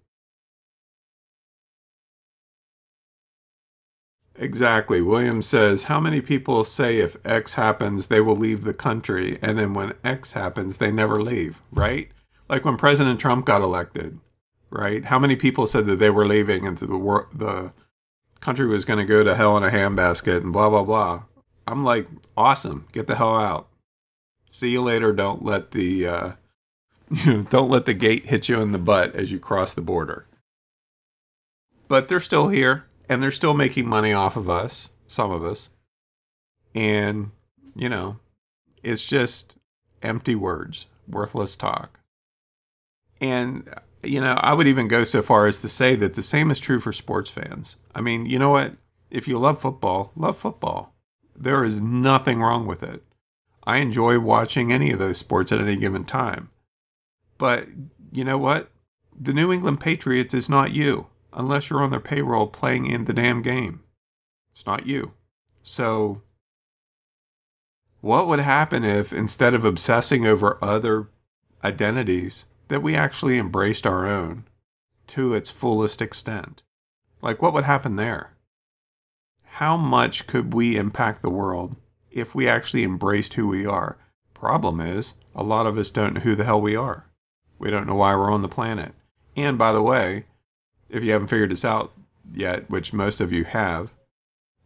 [4.38, 5.00] Exactly.
[5.00, 9.58] William says, How many people say if X happens, they will leave the country, and
[9.58, 12.10] then when X happens, they never leave, right?
[12.48, 14.18] Like when President Trump got elected,
[14.70, 15.06] right?
[15.06, 17.72] How many people said that they were leaving and the wor- the
[18.40, 21.24] country was going to go to hell in a handbasket and blah blah blah.
[21.66, 23.68] I'm like, awesome, get the hell out.
[24.56, 25.12] See you later.
[25.12, 26.32] Don't let the uh,
[27.50, 30.26] don't let the gate hit you in the butt as you cross the border.
[31.88, 35.68] But they're still here and they're still making money off of us, some of us.
[36.74, 37.32] And,
[37.74, 38.16] you know,
[38.82, 39.58] it's just
[40.02, 42.00] empty words, worthless talk.
[43.20, 43.68] And,
[44.02, 46.60] you know, I would even go so far as to say that the same is
[46.60, 47.76] true for sports fans.
[47.94, 48.72] I mean, you know what?
[49.10, 50.94] If you love football, love football.
[51.38, 53.02] There is nothing wrong with it.
[53.66, 56.50] I enjoy watching any of those sports at any given time.
[57.36, 57.68] But
[58.12, 58.70] you know what?
[59.18, 63.12] The New England Patriots is not you unless you're on their payroll playing in the
[63.12, 63.80] damn game.
[64.52, 65.12] It's not you.
[65.62, 66.22] So,
[68.00, 71.08] what would happen if instead of obsessing over other
[71.64, 74.44] identities, that we actually embraced our own
[75.08, 76.62] to its fullest extent?
[77.20, 78.36] Like, what would happen there?
[79.44, 81.76] How much could we impact the world
[82.16, 83.98] if we actually embraced who we are?
[84.32, 87.06] Problem is, a lot of us don't know who the hell we are.
[87.58, 88.94] We don't know why we're on the planet.
[89.36, 90.24] And by the way,
[90.88, 91.92] if you haven't figured this out
[92.32, 93.92] yet, which most of you have,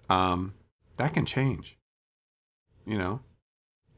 [0.09, 0.55] um,
[0.97, 1.77] that can change.
[2.87, 3.21] You know,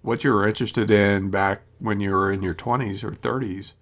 [0.01, 3.75] what you were interested in back when you were in your 20s or 30s,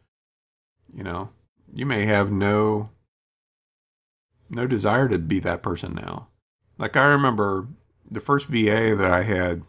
[0.93, 1.31] you know,
[1.73, 2.91] you may have no
[4.53, 6.27] no desire to be that person now.
[6.77, 7.69] Like I remember
[8.11, 9.63] the first VA that I had,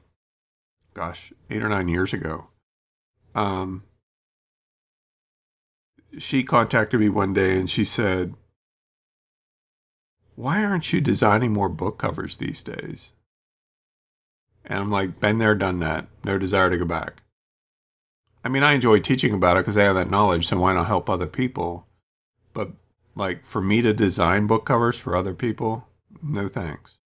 [0.94, 2.48] gosh, eight or nine years ago.
[3.36, 3.84] Um,
[6.18, 8.34] she contacted me one day and she said,
[10.36, 13.14] why aren't you designing more book covers these days?
[14.66, 16.08] And I'm like, been there, done that.
[16.24, 17.24] No desire to go back.
[18.44, 20.88] I mean, I enjoy teaching about it because I have that knowledge, so why not
[20.88, 21.88] help other people?
[22.54, 22.72] But
[23.16, 25.88] like for me to design book covers for other people,
[26.24, 27.01] no thanks.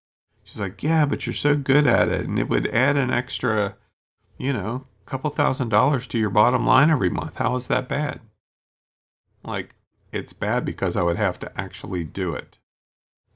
[0.46, 3.76] She's like, yeah, but you're so good at it, and it would add an extra,
[4.38, 7.36] you know, couple thousand dollars to your bottom line every month.
[7.38, 8.22] How is that bad?
[9.44, 9.76] Like,
[10.12, 12.60] it's bad because I would have to actually do it.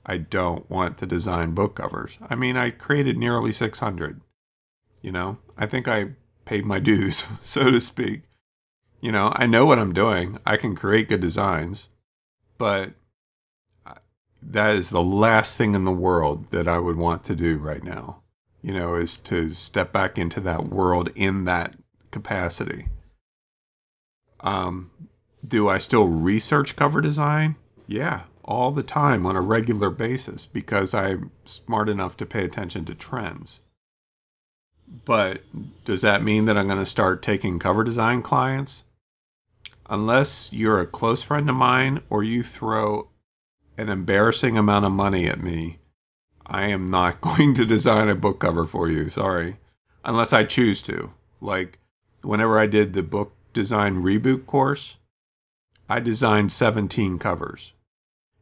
[0.05, 2.17] I don't want to design book covers.
[2.29, 4.21] I mean, I created nearly 600.
[5.01, 6.11] You know, I think I
[6.45, 8.21] paid my dues, so to speak.
[9.01, 10.37] You know, I know what I'm doing.
[10.45, 11.89] I can create good designs,
[12.57, 12.91] but
[14.41, 17.83] that is the last thing in the world that I would want to do right
[17.83, 18.21] now.
[18.61, 21.75] You know, is to step back into that world in that
[22.11, 22.87] capacity.
[24.41, 24.91] Um,
[25.47, 27.55] do I still research cover design?
[27.87, 32.85] Yeah, all the time on a regular basis because I'm smart enough to pay attention
[32.85, 33.61] to trends.
[35.05, 35.43] But
[35.85, 38.85] does that mean that I'm going to start taking cover design clients?
[39.89, 43.09] Unless you're a close friend of mine or you throw
[43.79, 45.79] an embarrassing amount of money at me,
[46.45, 49.07] I am not going to design a book cover for you.
[49.07, 49.57] Sorry.
[50.03, 51.13] Unless I choose to.
[51.39, 51.79] Like,
[52.21, 54.97] whenever I did the book design reboot course,
[55.87, 57.73] I designed 17 covers.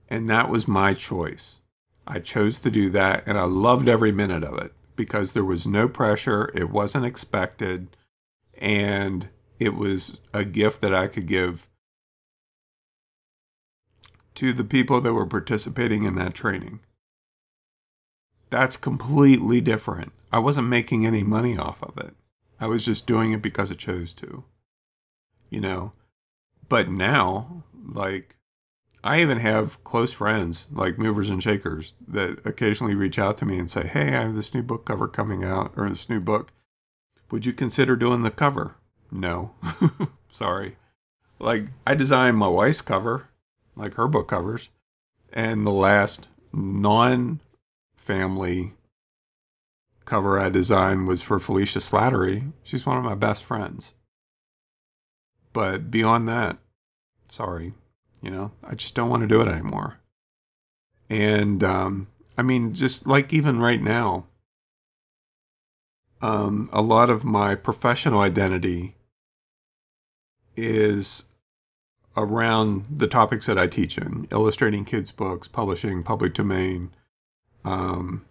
[0.10, 1.60] And that was my choice.
[2.08, 5.68] I chose to do that, and I loved every minute of it because there was
[5.68, 7.96] no pressure, it wasn't expected,
[8.58, 9.30] and
[9.60, 11.70] it was a gift that I could give
[14.38, 16.80] to the people that were participating in that training.
[18.52, 20.14] That's completely different.
[20.32, 22.16] I wasn't making any money off of it.
[22.60, 24.44] I was just doing it because I chose to.
[25.50, 25.94] You know?
[26.70, 28.36] But now, like,
[29.04, 33.58] I even have close friends like movers and shakers that occasionally reach out to me
[33.58, 36.52] and say, Hey, I have this new book cover coming out or this new book.
[37.32, 38.76] Would you consider doing the cover?
[39.12, 39.56] No.
[40.30, 40.78] Sorry.
[41.40, 43.27] Like, I designed my wife's cover,
[43.78, 44.70] like her book covers,
[45.32, 47.40] and the last non
[47.96, 48.74] family
[50.06, 52.52] cover I designed was for Felicia Slattery.
[52.64, 53.94] She's one of my best friends.
[55.54, 56.58] But beyond that,
[57.28, 57.74] sorry,
[58.22, 60.00] you know, I just don't want to do it anymore.
[61.10, 62.08] And um,
[62.38, 64.26] I mean, just like even right now,
[66.22, 68.96] um, a lot of my professional identity
[70.56, 71.26] is
[72.18, 76.92] around the topics that I teach in illustrating kids' books, publishing, public domain,
[77.64, 78.26] um,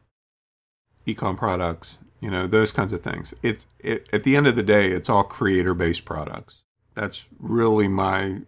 [1.06, 3.32] econ products, you know, those kinds of things.
[3.42, 6.62] It's it, at the end of the day, it's all creator based products.
[6.94, 8.40] That's really my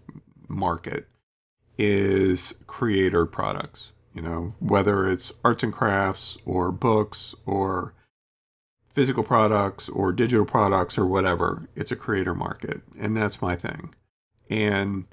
[0.48, 1.06] market
[1.76, 7.94] is creator products, you know, whether it's arts and crafts or books or
[8.84, 11.68] physical products or digital products or whatever.
[11.76, 12.80] It's a creator market.
[12.98, 13.94] And that's my thing.
[14.50, 15.04] And,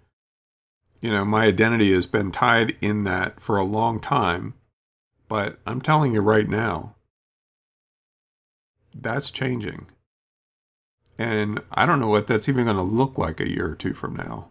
[1.05, 4.55] you know, my identity has been tied in that for a long time.
[5.27, 6.95] But I'm telling you right now,
[8.91, 9.85] that's changing.
[11.19, 13.93] And I don't know what that's even going to look like a year or two
[13.93, 14.47] from now.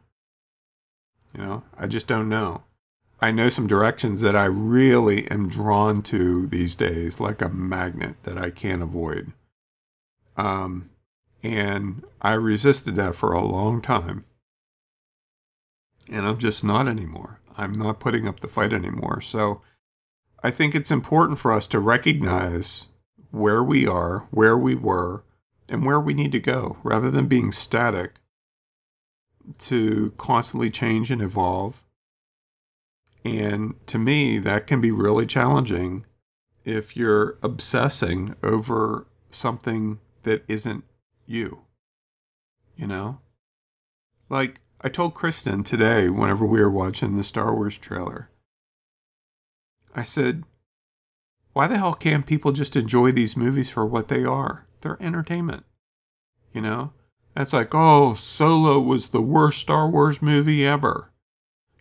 [1.37, 2.63] You know, I just don't know.
[3.21, 8.15] I know some directions that I really am drawn to these days, like a magnet
[8.23, 9.33] that I can't avoid.
[10.37, 10.91] Um,
[11.43, 14.25] and I resisted that for a long time.
[16.11, 17.41] And I'm just not anymore.
[17.57, 19.21] I'm not putting up the fight anymore.
[19.21, 19.63] So
[20.43, 22.89] I think it's important for us to recognize
[23.31, 25.25] where we are, where we were,
[25.69, 28.17] and where we need to go rather than being static
[29.59, 31.85] to constantly change and evolve
[33.25, 36.05] and to me, that can be really challenging
[36.65, 40.85] if you're obsessing over something that isn't
[41.27, 41.63] you.
[42.77, 43.21] You know?
[44.29, 48.29] Like, I told Kristen today, whenever we were watching the Star Wars trailer,
[49.95, 50.45] I said,
[51.55, 54.67] why the hell can't people just enjoy these movies for what they are?
[54.83, 55.65] They're entertainment.
[56.53, 56.93] You know?
[57.35, 61.11] That's like, oh, Solo was the worst Star Wars movie ever.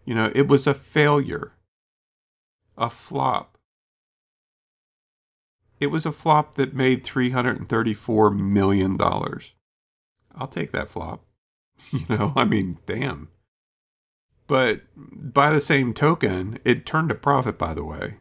[0.06, 1.52] You know, it was a failure,
[2.78, 3.58] a flop.
[5.82, 8.98] It was a flop that made $334 million.
[9.02, 11.26] I'll take that flop.
[11.92, 13.30] You know, I mean, damn.
[14.48, 18.16] But by the same token, it turned a profit, by the way.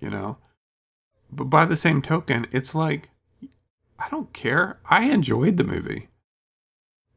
[0.00, 0.38] You know?
[1.30, 3.10] But by the same token, it's like,
[3.98, 4.80] I don't care.
[4.84, 6.08] I enjoyed the movie.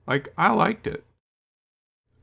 [0.06, 1.04] Like, I liked it.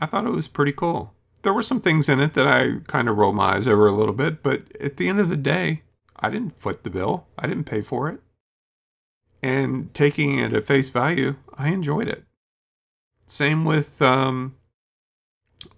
[0.00, 3.08] I thought it was pretty cool there were some things in it that I kind
[3.08, 5.82] of rolled my eyes over a little bit, but at the end of the day,
[6.16, 7.26] I didn't foot the bill.
[7.38, 8.20] I didn't pay for it.
[9.42, 12.24] And taking it at face value, I enjoyed it.
[13.32, 14.56] Same with um,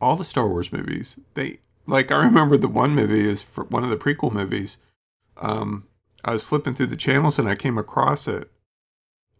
[0.00, 1.20] all the Star Wars movies.
[1.34, 4.78] They like I remember the one movie is for one of the prequel movies.
[5.36, 5.86] Um,
[6.24, 8.50] I was flipping through the channels and I came across it.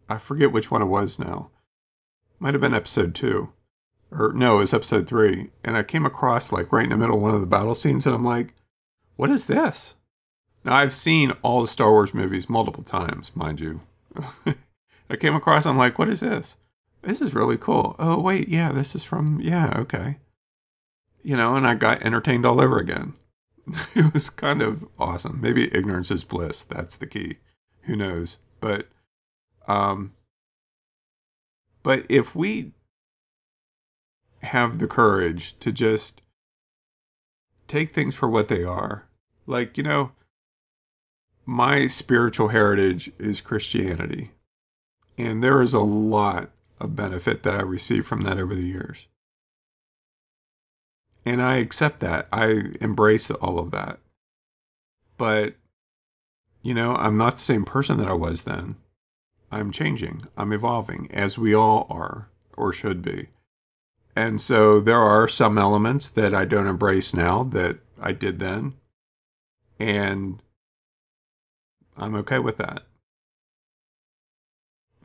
[0.07, 1.49] I forget which one it was now.
[2.39, 3.51] Might have been episode two
[4.11, 5.49] or no, it was episode three.
[5.61, 8.05] And I came across like right in the middle of one of the battle scenes,
[8.05, 8.53] and I'm like,
[9.17, 9.95] what is this?
[10.63, 13.81] Now I've seen all the Star Wars movies multiple times, mind you.
[15.09, 16.55] I came across, I'm like, what is this?
[17.05, 17.95] This is really cool.
[17.99, 20.17] Oh wait, yeah, this is from yeah, okay.
[21.23, 23.13] You know, and I got entertained all over again.
[23.95, 25.39] it was kind of awesome.
[25.41, 26.63] Maybe ignorance is bliss.
[26.63, 27.37] That's the key.
[27.83, 28.39] Who knows?
[28.59, 28.87] But
[29.67, 30.13] um
[31.83, 32.73] but if we
[34.45, 36.21] have the courage to just
[37.67, 39.07] take things for what they are.
[39.45, 40.11] Like, you know,
[41.45, 44.31] my spiritual heritage is Christianity.
[45.17, 46.49] And there is a lot
[46.79, 49.07] of benefit that I received from that over the years.
[51.25, 52.27] And I accept that.
[52.31, 53.99] I embrace all of that.
[55.17, 55.55] But,
[56.61, 58.75] you know, I'm not the same person that I was then.
[59.51, 63.29] I'm changing, I'm evolving, as we all are, or should be.
[64.15, 68.73] And so there are some elements that I don't embrace now that I did then.
[69.79, 70.41] And
[71.97, 72.83] I'm okay with that.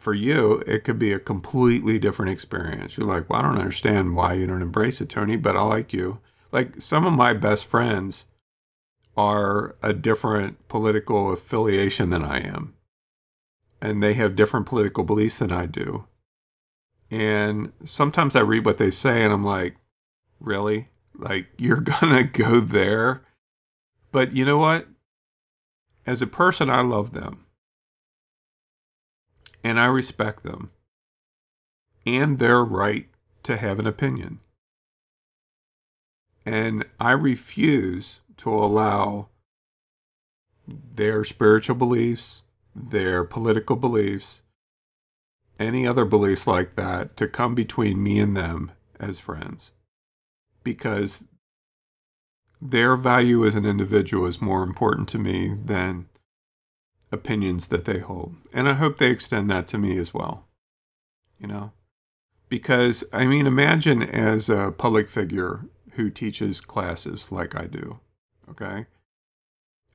[0.01, 2.97] For you, it could be a completely different experience.
[2.97, 5.93] You're like, well, I don't understand why you don't embrace it, Tony, but I like
[5.93, 6.21] you.
[6.53, 8.25] Like some of my best friends
[9.15, 12.73] are a different political affiliation than I am.
[13.83, 16.07] And they have different political beliefs than I do.
[17.11, 19.77] And sometimes I read what they say and I'm like,
[20.41, 20.89] really?
[21.15, 23.21] Like, you're gonna go there?
[24.13, 24.87] But you know what?
[26.07, 27.45] As a person, I love them.
[29.63, 30.71] And I respect them.
[32.07, 33.09] And their right
[33.43, 34.41] to have an opinion.
[36.47, 39.29] And I refuse to allow
[40.67, 42.43] their spiritual beliefs,
[42.75, 44.43] their political beliefs,
[45.59, 49.73] any other beliefs like that, to come between me and them as friends.
[50.65, 51.25] Because
[52.63, 56.07] their value as an individual is more important to me than
[57.13, 58.37] opinions that they hold.
[58.53, 60.47] And I hope they extend that to me as well.
[61.39, 61.73] You know?
[62.49, 68.01] Because, I mean, imagine as a public figure who teaches classes like I do,
[68.49, 68.87] okay?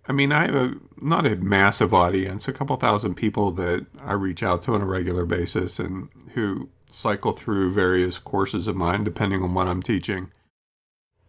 [0.07, 4.13] I mean, I have a, not a massive audience, a couple thousand people that I
[4.13, 9.03] reach out to on a regular basis and who cycle through various courses of mine
[9.03, 10.31] depending on what I'm teaching.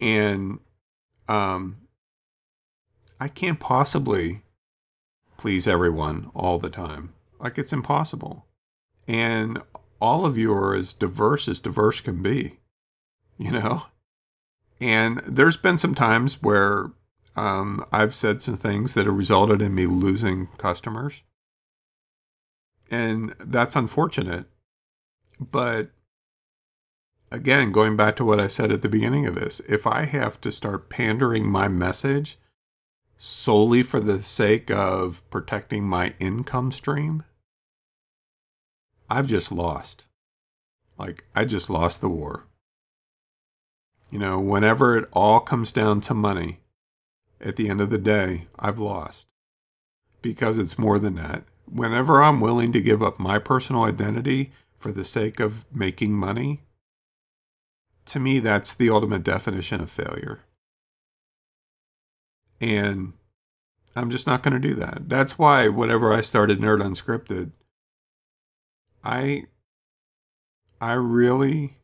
[0.00, 0.60] And
[1.26, 1.78] um,
[3.18, 4.42] I can't possibly
[5.46, 7.14] please everyone all the time.
[7.38, 8.46] Like it's impossible.
[9.06, 9.62] And
[10.00, 12.58] all of you are as diverse as diverse can be,
[13.38, 13.84] you know?
[14.80, 16.90] And there's been some times where
[17.36, 21.22] um, I've said some things that have resulted in me losing customers.
[22.90, 24.46] And that's unfortunate.
[25.38, 25.92] But
[27.30, 30.40] again, going back to what I said at the beginning of this, if I have
[30.40, 32.36] to start pandering my message
[33.16, 37.24] solely for the sake of protecting my income stream,
[39.08, 40.06] I've just lost.
[40.98, 42.46] Like, I just lost the war.
[44.10, 46.60] You know, whenever it all comes down to money,
[47.40, 49.26] at the end of the day, I've lost.
[50.22, 51.44] Because it's more than that.
[51.70, 56.62] Whenever I'm willing to give up my personal identity for the sake of making money,
[58.06, 60.40] to me, that's the ultimate definition of failure.
[62.60, 63.12] And
[63.94, 65.08] I'm just not going to do that.
[65.08, 67.52] That's why whenever I started Nerd Unscripted,
[69.04, 69.44] I
[70.80, 71.78] I really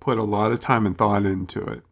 [0.00, 1.82] put a lot of time and thought into it.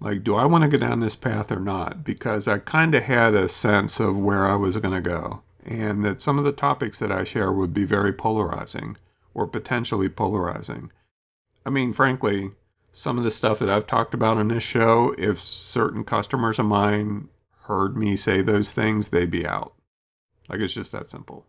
[0.00, 2.04] Like, do I want to go down this path or not?
[2.04, 6.04] Because I kind of had a sense of where I was going to go, and
[6.04, 8.96] that some of the topics that I share would be very polarizing
[9.32, 10.92] or potentially polarizing.
[11.64, 12.52] I mean, frankly,
[12.96, 16.64] some of the stuff that I've talked about on this show, if certain customers of
[16.64, 17.28] mine
[17.64, 19.74] heard me say those things, they'd be out.
[20.48, 21.44] Like it's just that simple.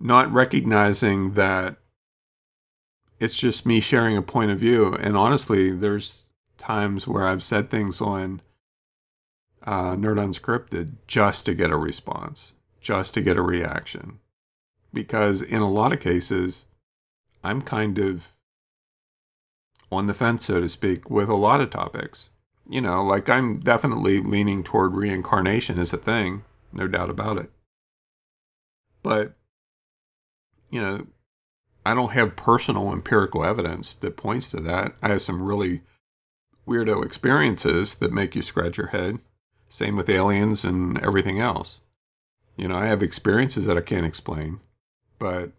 [0.00, 1.76] Not recognizing that
[3.20, 4.94] it's just me sharing a point of view.
[4.94, 8.40] And honestly, there's times where I've said things on
[9.62, 14.18] uh, Nerd Unscripted just to get a response, just to get a reaction.
[14.92, 16.66] Because in a lot of cases,
[17.44, 18.37] I'm kind of
[19.90, 22.30] on the fence, so to speak, with a lot of topics.
[22.68, 27.50] You know, like I'm definitely leaning toward reincarnation as a thing, no doubt about it.
[29.02, 29.34] But,
[30.70, 31.06] you know,
[31.86, 34.94] I don't have personal empirical evidence that points to that.
[35.00, 35.80] I have some really
[36.66, 39.20] weirdo experiences that make you scratch your head.
[39.68, 41.80] Same with aliens and everything else.
[42.56, 44.60] You know, I have experiences that I can't explain,
[45.18, 45.52] but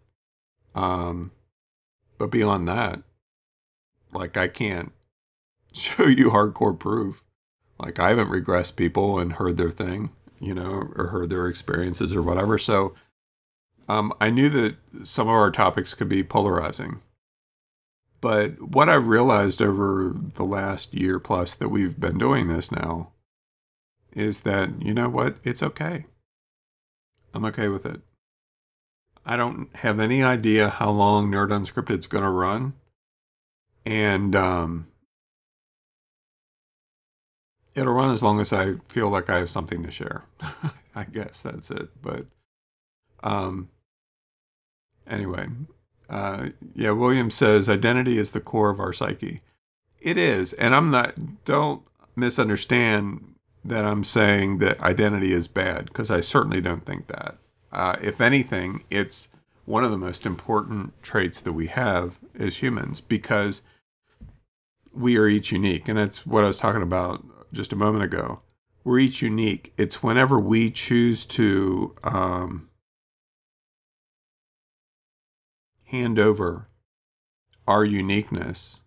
[0.74, 1.32] um
[2.18, 3.02] but beyond that,
[4.12, 4.92] like I can't
[5.72, 7.22] show you hardcore proof.
[7.78, 12.14] Like I haven't regressed people and heard their thing, you know, or heard their experiences
[12.14, 12.58] or whatever.
[12.58, 12.94] So
[13.88, 17.00] um, I knew that some of our topics could be polarizing.
[18.20, 23.12] But what I've realized over the last year plus that we've been doing this now
[24.12, 25.36] is that, you know what?
[25.42, 26.04] It's okay.
[27.32, 28.02] I'm okay with it.
[29.24, 32.74] I don't have any idea how long Nerd Unscripted is going to run
[33.84, 34.86] and um,
[37.74, 40.24] it'll run as long as I feel like I have something to share.
[40.94, 41.88] I guess that's it.
[42.02, 42.24] But
[43.22, 43.68] um,
[45.06, 45.46] anyway,
[46.08, 49.42] uh, yeah, William says identity is the core of our psyche.
[50.00, 51.44] It is, and I'm not.
[51.44, 51.82] Don't
[52.16, 57.36] misunderstand that I'm saying that identity is bad because I certainly don't think that.
[57.72, 59.28] Uh, if anything, it's
[59.70, 63.62] one of the most important traits that we have as humans because
[64.92, 65.88] we are each unique.
[65.88, 68.40] And that's what I was talking about just a moment ago.
[68.82, 69.72] We're each unique.
[69.76, 72.68] It's whenever we choose to um,
[75.84, 76.66] hand over
[77.68, 78.80] our uniqueness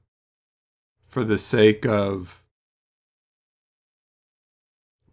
[1.08, 2.44] for the sake of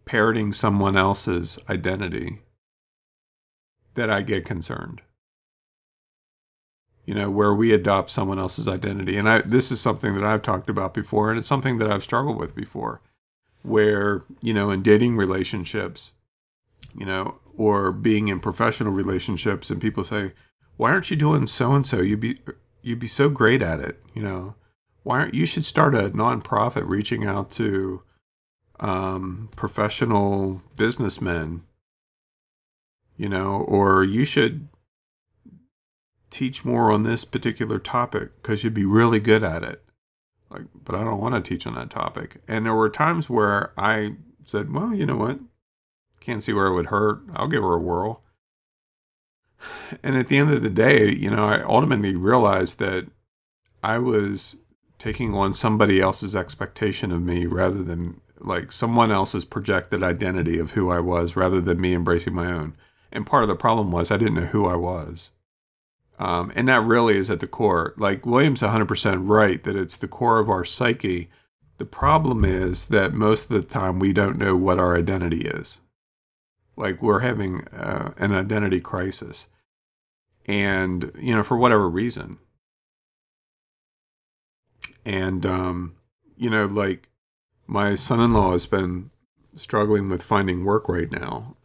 [0.04, 2.40] parroting someone else's identity
[3.94, 5.02] that I get concerned
[7.10, 9.16] you know, where we adopt someone else's identity.
[9.16, 12.04] And I, this is something that I've talked about before, and it's something that I've
[12.04, 13.00] struggled with before,
[13.62, 16.12] where, you know, in dating relationships,
[16.96, 20.34] you know, or being in professional relationships, and people say,
[20.76, 22.00] why aren't you doing so and so?
[22.00, 22.38] You'd be,
[22.80, 24.54] you'd be so great at it, you know.
[25.02, 28.04] Why aren't you should start a nonprofit reaching out to
[28.78, 31.64] um, professional businessmen
[33.20, 34.66] you know, or you should
[36.30, 39.84] teach more on this particular topic because you'd be really good at it.
[40.50, 42.36] Like, but I don't want to teach on that topic.
[42.48, 44.14] And there were times where I
[44.46, 45.38] said, well, you know what?
[46.20, 47.20] Can't see where it would hurt.
[47.34, 48.22] I'll give her a whirl.
[50.02, 53.06] And at the end of the day, you know, I ultimately realized that
[53.82, 54.56] I was
[54.98, 60.72] taking on somebody else's expectation of me rather than like someone else's projected identity of
[60.72, 62.76] who I was rather than me embracing my own.
[63.12, 65.30] And part of the problem was I didn't know who I was.
[66.20, 67.94] Um, and that really is at the core.
[67.96, 71.30] Like William's 100% right that it's the core of our psyche.
[71.78, 75.80] The problem is that most of the time we don't know what our identity is.
[76.76, 79.46] Like we're having uh, an identity crisis.
[80.44, 82.38] And, you know, for whatever reason.
[85.06, 85.94] And, um,
[86.36, 87.08] you know, like
[87.66, 89.10] my son in law has been
[89.54, 91.56] struggling with finding work right now.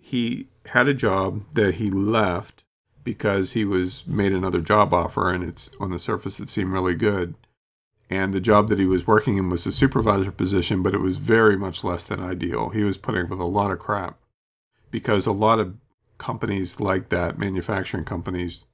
[0.00, 2.64] He had a job that he left
[3.04, 6.94] because he was made another job offer and it's on the surface it seemed really
[6.94, 7.34] good.
[8.10, 11.16] And the job that he was working in was a supervisor position but it was
[11.16, 12.70] very much less than ideal.
[12.70, 14.18] He was putting up with a lot of crap
[14.90, 15.76] because a lot of
[16.18, 18.64] companies like that manufacturing companies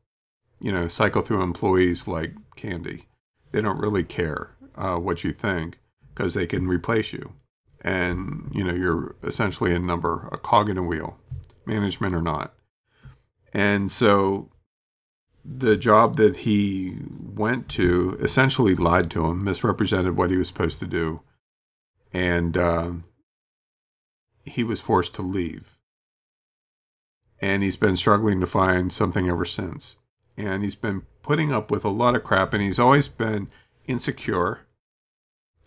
[0.60, 3.06] you know cycle through employees like candy.
[3.52, 5.78] They don't really care uh, what you think
[6.14, 7.32] because they can replace you.
[7.80, 11.18] And you know you're essentially a number a cog in a wheel
[11.64, 12.54] management or not
[13.52, 14.50] and so
[15.44, 16.96] the job that he
[17.34, 21.20] went to essentially lied to him, misrepresented what he was supposed to do,
[22.12, 22.90] and uh,
[24.44, 25.78] he was forced to leave.
[27.40, 29.96] And he's been struggling to find something ever since.
[30.36, 33.48] And he's been putting up with a lot of crap, and he's always been
[33.86, 34.66] insecure.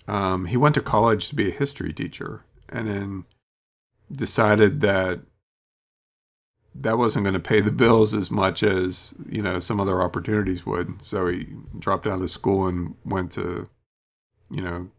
[0.07, 3.25] Um, he went to college to be a history teacher, and then
[4.11, 5.21] decided that
[6.73, 10.65] that wasn't going to pay the bills as much as you know some other opportunities
[10.65, 11.01] would.
[11.01, 11.47] So he
[11.77, 13.69] dropped out of school and went to,
[14.49, 14.89] you know,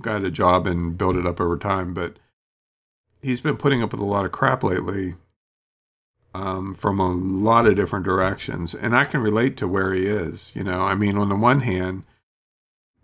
[0.00, 1.92] got a job and built it up over time.
[1.92, 2.18] But
[3.20, 5.14] he's been putting up with a lot of crap lately
[6.34, 10.52] um, from a lot of different directions, and I can relate to where he is.
[10.54, 12.04] You know, I mean, on the one hand,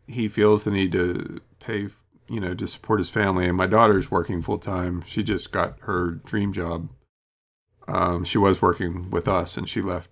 [0.07, 1.89] he feels the need to pay,
[2.29, 5.03] you know, to support his family, and my daughter's working full time.
[5.05, 6.91] She just got her dream job
[7.87, 10.11] um, she was working with us and she left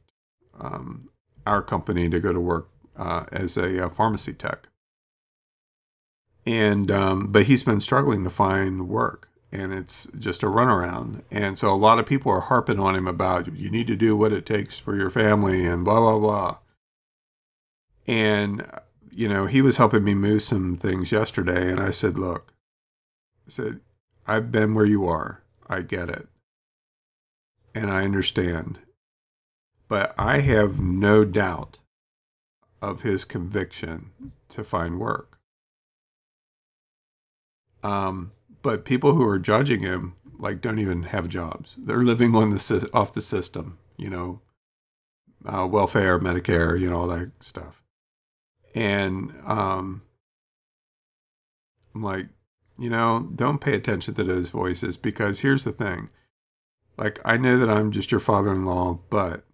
[0.58, 1.08] um,
[1.46, 4.68] our company to go to work uh, as a, a, uh, pharmacy tech.
[6.44, 11.22] And um, but he's been struggling to find work, and it's just a runaround.
[11.30, 14.16] And so a lot of people are harping on him about you need to do
[14.16, 16.56] what it takes for your family and blah blah blah.
[18.08, 18.66] And
[19.08, 22.52] you know he was helping me move some things yesterday, and I said, look,
[23.46, 23.80] I said
[24.26, 25.44] I've been where you are.
[25.68, 26.26] I get it
[27.74, 28.78] and I understand.
[29.88, 31.78] But I have no doubt
[32.80, 34.12] of his conviction
[34.48, 35.38] to find work.
[37.82, 41.76] Um, but people who are judging him like don't even have jobs.
[41.78, 44.40] They're living on the off the system, you know,
[45.46, 47.82] uh, welfare, Medicare, you know, all that stuff.
[48.74, 50.02] And um,
[51.94, 52.26] I'm like,
[52.78, 56.08] you know, don't pay attention to those voices because here's the thing
[56.96, 59.44] like, I know that I'm just your father in law, but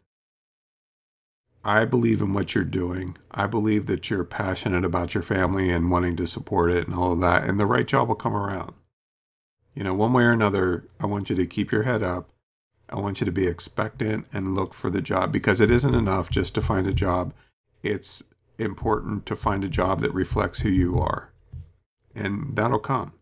[1.64, 3.16] I believe in what you're doing.
[3.30, 7.12] I believe that you're passionate about your family and wanting to support it and all
[7.12, 7.44] of that.
[7.44, 8.72] And the right job will come around.
[9.74, 12.30] You know, one way or another, I want you to keep your head up.
[12.90, 16.30] I want you to be expectant and look for the job because it isn't enough
[16.30, 17.34] just to find a job.
[17.82, 18.22] It's
[18.56, 21.30] important to find a job that reflects who you are.
[22.14, 23.12] And that'll come.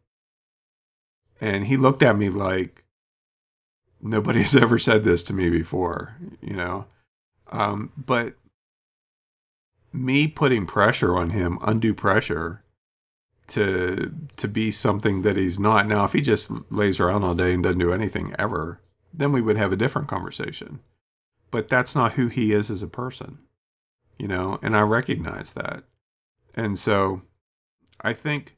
[1.40, 2.84] And he looked at me like,
[4.00, 6.86] nobody's ever said this to me before, you know.
[7.50, 8.34] Um, but
[9.92, 12.62] me putting pressure on him, undue pressure,
[13.48, 15.86] to to be something that he's not.
[15.86, 18.80] Now, if he just lays around all day and doesn't do anything ever,
[19.12, 20.80] then we would have a different conversation.
[21.50, 23.38] But that's not who he is as a person,
[24.18, 25.84] you know, and I recognize that.
[26.54, 27.22] And so
[28.00, 28.55] I think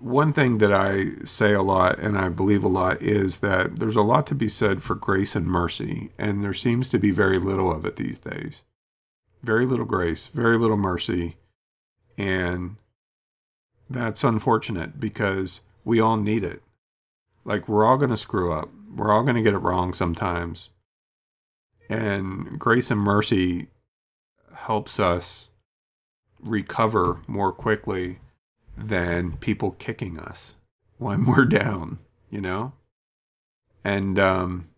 [0.00, 3.96] one thing that I say a lot and I believe a lot is that there's
[3.96, 7.38] a lot to be said for grace and mercy, and there seems to be very
[7.38, 8.64] little of it these days.
[9.42, 11.36] Very little grace, very little mercy,
[12.16, 12.76] and
[13.88, 16.62] that's unfortunate because we all need it.
[17.44, 20.70] Like, we're all going to screw up, we're all going to get it wrong sometimes.
[21.88, 23.68] And grace and mercy
[24.54, 25.50] helps us
[26.40, 28.18] recover more quickly
[28.88, 30.56] than people kicking us
[30.98, 31.98] when we're down,
[32.30, 32.72] you know?
[33.84, 34.68] And um,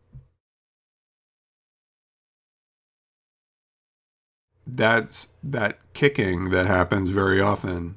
[4.66, 7.96] that's that kicking that happens very often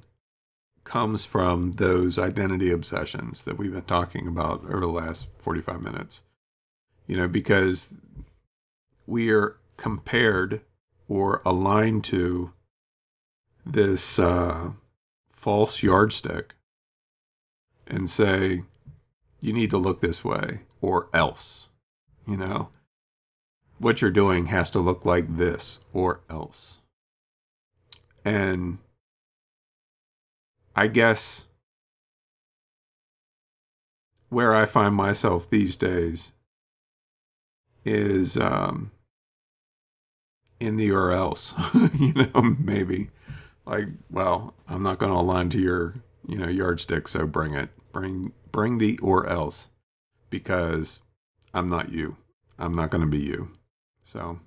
[0.84, 6.24] comes from those identity obsessions that we've been talking about over the last 45 minutes.
[7.08, 7.98] You know, because
[9.06, 10.62] we are compared
[11.08, 12.52] or aligned to
[13.66, 14.72] this uh,
[15.46, 16.56] false yardstick
[17.86, 18.64] and say,
[19.40, 21.70] you need to look this way or else,
[22.28, 22.70] you know?
[23.78, 26.80] What you're doing has to look like this or else.
[28.26, 28.80] And
[30.76, 31.46] I guess
[34.30, 36.32] where I find myself these days
[37.86, 38.90] is um,
[40.60, 41.54] in the or else,
[41.94, 43.12] you know, maybe
[43.66, 45.96] like, well, I'm not going to align to your,
[46.28, 49.70] you know, yardstick, so bring it, bring, bring the or else,
[50.30, 51.02] because
[51.54, 52.18] I'm not you.
[52.58, 53.52] I'm not going to be you.
[54.04, 54.40] So.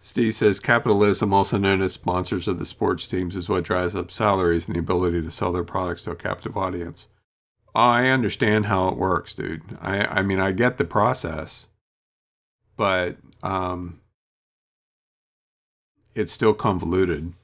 [0.00, 4.08] Steve says capitalism, also known as sponsors of the sports teams, is what drives up
[4.08, 7.08] salaries and the ability to sell their products to a captive audience.
[7.76, 9.62] I understand how it works, dude.
[9.82, 11.68] I, I mean, I get the process,
[12.74, 14.00] but um,
[16.14, 17.34] it's still convoluted.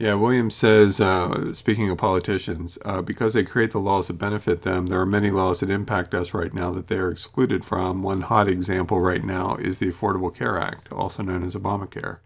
[0.00, 4.62] Yeah, Williams says, uh, speaking of politicians, uh, because they create the laws that benefit
[4.62, 8.02] them, there are many laws that impact us right now that they are excluded from.
[8.02, 12.20] One hot example right now is the Affordable Care Act, also known as Obamacare.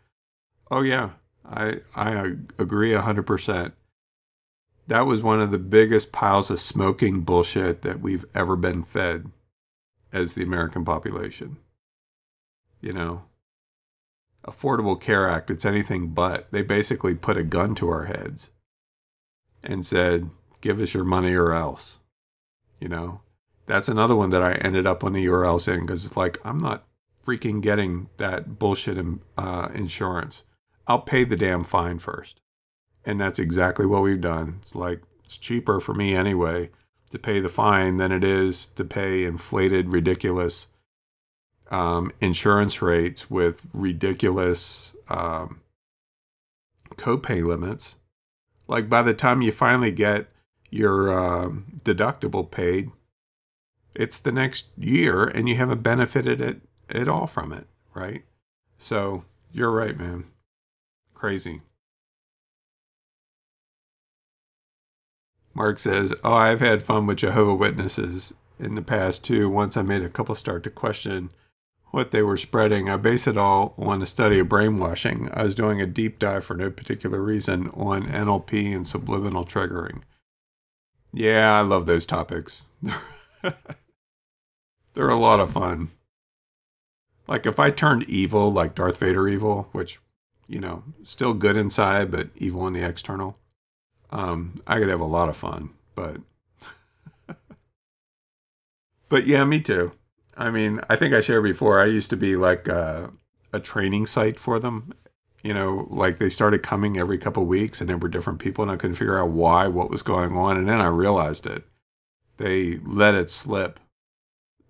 [0.70, 1.10] Oh, yeah,
[1.44, 3.72] I, I agree 100%.
[4.86, 9.32] That was one of the biggest piles of smoking bullshit that we've ever been fed
[10.12, 11.56] as the American population.
[12.80, 13.24] You know,
[14.46, 16.50] Affordable Care Act, it's anything but.
[16.50, 18.50] They basically put a gun to our heads
[19.62, 20.30] and said,
[20.60, 22.00] give us your money or else.
[22.80, 23.20] You know,
[23.66, 26.58] that's another one that I ended up on the URLs in because it's like, I'm
[26.58, 26.86] not
[27.24, 30.44] freaking getting that bullshit in, uh, insurance.
[30.86, 32.40] I'll pay the damn fine first.
[33.04, 34.58] And that's exactly what we've done.
[34.60, 36.70] It's like, it's cheaper for me anyway
[37.10, 40.66] to pay the fine than it is to pay inflated, ridiculous
[41.70, 45.60] um, insurance rates with ridiculous um,
[46.96, 47.96] copay limits.
[48.66, 50.28] Like by the time you finally get
[50.70, 52.90] your um, deductible paid,
[53.94, 58.24] it's the next year and you haven't benefited it at all from it, right?
[58.78, 60.24] So you're right, man.
[61.14, 61.62] Crazy.
[65.54, 69.48] Mark says, Oh, I've had fun with Jehovah Witnesses in the past too.
[69.48, 71.30] Once I made a couple start to question
[71.94, 72.90] what they were spreading.
[72.90, 75.30] I base it all on a study of brainwashing.
[75.32, 80.02] I was doing a deep dive for no particular reason on NLP and subliminal triggering.
[81.12, 82.64] Yeah, I love those topics.
[83.42, 85.88] They're a lot of fun.
[87.28, 90.00] Like if I turned evil, like Darth Vader evil, which,
[90.48, 93.38] you know, still good inside, but evil in the external,
[94.10, 95.70] um, I could have a lot of fun.
[95.94, 96.16] But,
[99.08, 99.92] but yeah, me too.
[100.36, 101.80] I mean, I think I shared before.
[101.80, 103.10] I used to be like a,
[103.52, 104.92] a training site for them.
[105.42, 108.70] You know, like they started coming every couple weeks, and there were different people, and
[108.70, 111.64] I couldn't figure out why, what was going on, and then I realized it.
[112.38, 113.78] They let it slip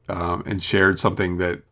[0.09, 1.63] um, and shared something that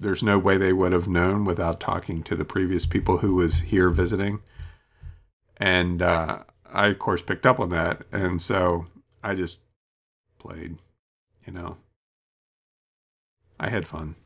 [0.00, 3.60] there's no way they would have known without talking to the previous people who was
[3.60, 4.40] here visiting.
[5.56, 8.86] And uh, I, of course, picked up on that, and so
[9.22, 9.58] I just
[10.38, 10.78] played.
[11.44, 11.76] You know,
[13.60, 14.16] I had fun.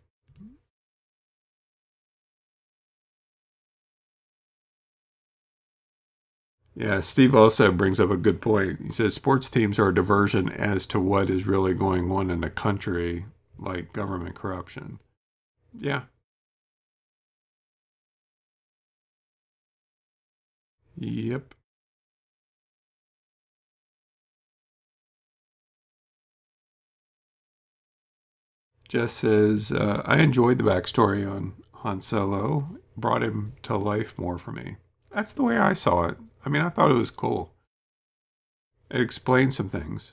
[6.74, 8.80] Yeah, Steve also brings up a good point.
[8.82, 12.40] He says sports teams are a diversion as to what is really going on in
[12.40, 13.26] the country,
[13.58, 14.98] like government corruption.
[15.78, 16.02] Yeah.
[20.96, 21.54] Yep.
[28.92, 34.36] Jess says, uh, I enjoyed the backstory on Han Solo, brought him to life more
[34.36, 34.76] for me.
[35.10, 36.18] That's the way I saw it.
[36.44, 37.54] I mean, I thought it was cool.
[38.90, 40.12] It explained some things.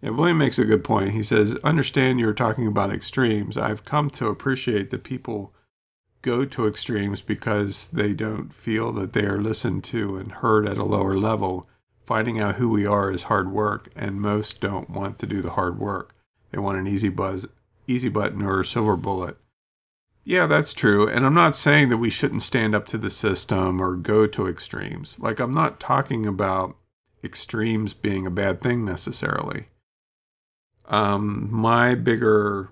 [0.00, 1.14] Yeah, William makes a good point.
[1.14, 3.56] He says, Understand you're talking about extremes.
[3.56, 5.52] I've come to appreciate that people
[6.22, 10.78] go to extremes because they don't feel that they are listened to and heard at
[10.78, 11.68] a lower level.
[12.08, 15.50] Finding out who we are is hard work, and most don't want to do the
[15.50, 16.14] hard work.
[16.50, 17.44] They want an easy buzz,
[17.86, 19.36] easy button, or silver bullet.
[20.24, 21.06] Yeah, that's true.
[21.06, 24.48] And I'm not saying that we shouldn't stand up to the system or go to
[24.48, 25.18] extremes.
[25.18, 26.76] Like, I'm not talking about
[27.22, 29.66] extremes being a bad thing necessarily.
[30.86, 32.70] Um, my bigger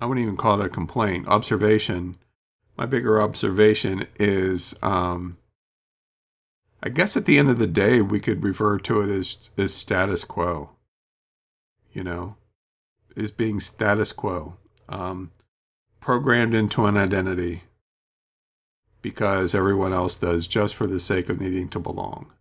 [0.00, 2.16] I wouldn't even call it a complaint, observation.
[2.78, 5.36] My bigger observation is um,
[6.82, 9.74] I guess at the end of the day, we could refer to it as, as
[9.74, 10.70] status quo,
[11.92, 12.36] you know,
[13.16, 14.56] as being status quo,
[14.88, 15.30] um,
[16.00, 17.64] programmed into an identity
[19.02, 22.32] because everyone else does just for the sake of needing to belong.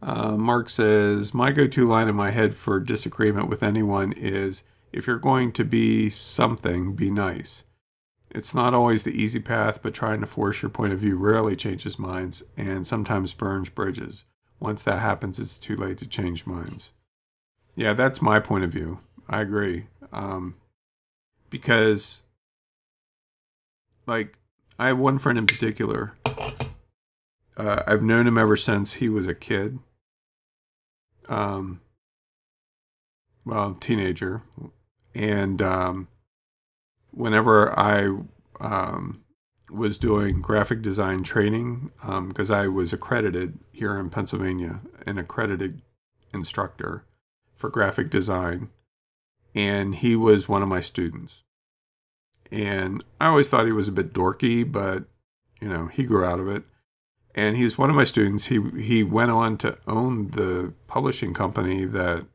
[0.00, 4.62] Uh, Mark says, My go to line in my head for disagreement with anyone is
[4.96, 7.64] if you're going to be something, be nice.
[8.30, 11.54] It's not always the easy path, but trying to force your point of view rarely
[11.54, 14.24] changes minds and sometimes burns bridges.
[14.58, 16.92] Once that happens, it's too late to change minds.
[17.74, 19.00] Yeah, that's my point of view.
[19.28, 19.86] I agree.
[20.12, 20.56] Um,
[21.50, 22.22] because,
[24.06, 24.38] like,
[24.78, 26.14] I have one friend in particular.
[27.56, 29.78] Uh, I've known him ever since he was a kid
[31.28, 31.80] um,
[33.44, 34.42] well, teenager,
[35.16, 36.08] and um,
[37.10, 38.16] whenever I
[38.60, 39.22] um,
[39.70, 41.90] was doing graphic design training,
[42.28, 45.80] because um, I was accredited here in Pennsylvania, an accredited
[46.32, 47.04] instructor
[47.54, 48.68] for graphic design,
[49.54, 51.44] and he was one of my students.
[52.52, 55.04] And I always thought he was a bit dorky, but
[55.60, 56.64] you know, he grew out of it
[57.34, 58.46] and he's one of my students.
[58.46, 62.26] He he went on to own the publishing company that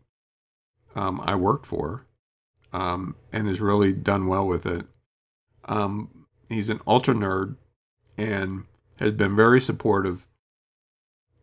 [0.96, 2.06] um, I worked for,
[2.74, 4.86] um, and has really done well with it.
[5.66, 7.56] Um, he's an ultra nerd,
[8.18, 8.66] and
[9.00, 10.26] has been very supportive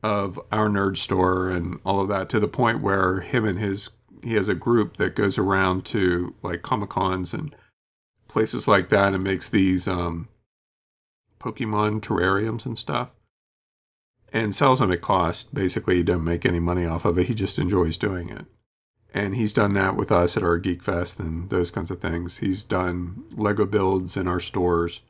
[0.03, 3.91] of our nerd store and all of that to the point where him and his
[4.23, 7.55] he has a group that goes around to like comic cons and
[8.27, 10.29] places like that and makes these um,
[11.39, 13.13] Pokemon terrariums and stuff
[14.33, 15.55] and sells them at cost.
[15.55, 17.27] Basically, he doesn't make any money off of it.
[17.27, 18.47] He just enjoys doing it.
[19.15, 22.39] And he's done that with us at our Geek Fest and those kinds of things.
[22.39, 25.01] He's done Lego builds in our stores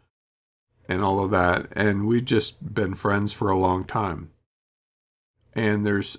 [0.88, 1.66] and all of that.
[1.72, 4.30] And we've just been friends for a long time.
[5.52, 6.18] And there's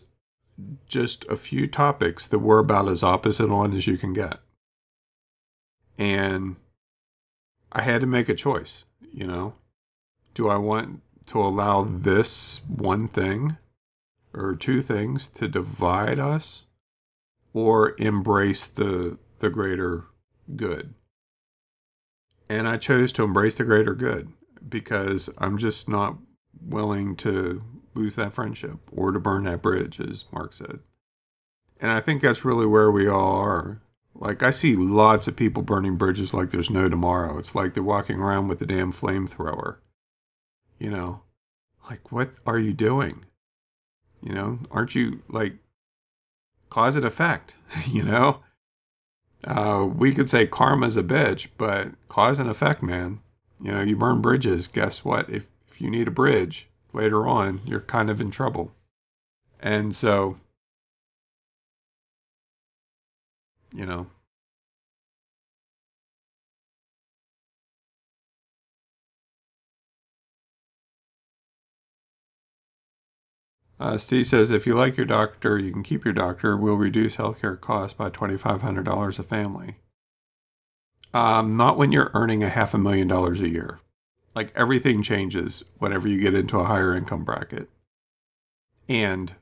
[0.87, 4.39] just a few topics that we're about as opposite on as you can get.
[5.97, 6.57] And
[7.71, 9.55] I had to make a choice, you know.
[10.33, 13.57] Do I want to allow this one thing
[14.33, 16.65] or two things to divide us
[17.53, 20.05] or embrace the the greater
[20.55, 20.93] good.
[22.49, 24.33] And I chose to embrace the greater good
[24.67, 26.17] because I'm just not
[26.61, 30.79] willing to lose that friendship or to burn that bridge, as Mark said.
[31.79, 33.81] And I think that's really where we all are.
[34.13, 37.37] Like, I see lots of people burning bridges like there's no tomorrow.
[37.37, 39.77] It's like they're walking around with a damn flamethrower.
[40.77, 41.21] You know,
[41.89, 43.25] like, what are you doing?
[44.21, 45.53] You know, aren't you like
[46.69, 47.55] cause and effect?
[47.87, 48.41] you know,
[49.45, 53.19] uh, we could say karma's a bitch, but cause and effect, man.
[53.61, 54.67] You know, you burn bridges.
[54.67, 55.29] Guess what?
[55.29, 58.71] If if you need a bridge later on, you're kind of in trouble.
[59.59, 60.37] And so,
[63.73, 64.07] you know,
[73.79, 76.57] Uh, Steve says if you like your doctor, you can keep your doctor.
[76.57, 79.77] We'll reduce healthcare costs by $2,500 a family.
[81.13, 83.79] Um, not when you're earning a half a million dollars a year.
[84.35, 87.69] Like everything changes whenever you get into a higher income bracket.
[88.87, 89.33] And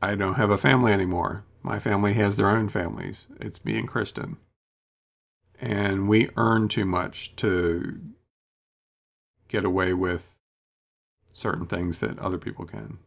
[0.00, 1.44] I don't have a family anymore.
[1.62, 3.28] My family has their own families.
[3.40, 4.36] It's me and Kristen.
[5.60, 8.00] And we earn too much to
[9.48, 10.36] get away with
[11.32, 12.98] certain things that other people can.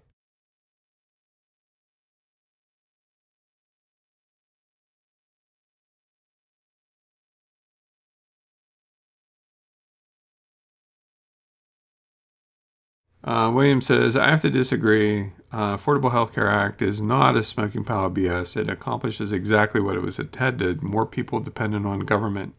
[13.24, 15.34] Uh, William says, I have to disagree.
[15.52, 18.58] Uh, Affordable Health Care Act is not a smoking pile BS.
[18.58, 22.56] It accomplishes exactly what it was intended more people dependent on government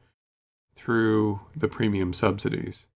[0.77, 2.87] through the premium subsidies.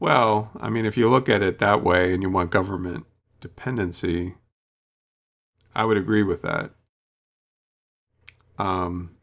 [0.00, 3.06] Well, I mean, if you look at it that way and you want government
[3.40, 4.34] dependency,
[5.74, 6.70] I would agree with that.
[8.58, 9.16] Um,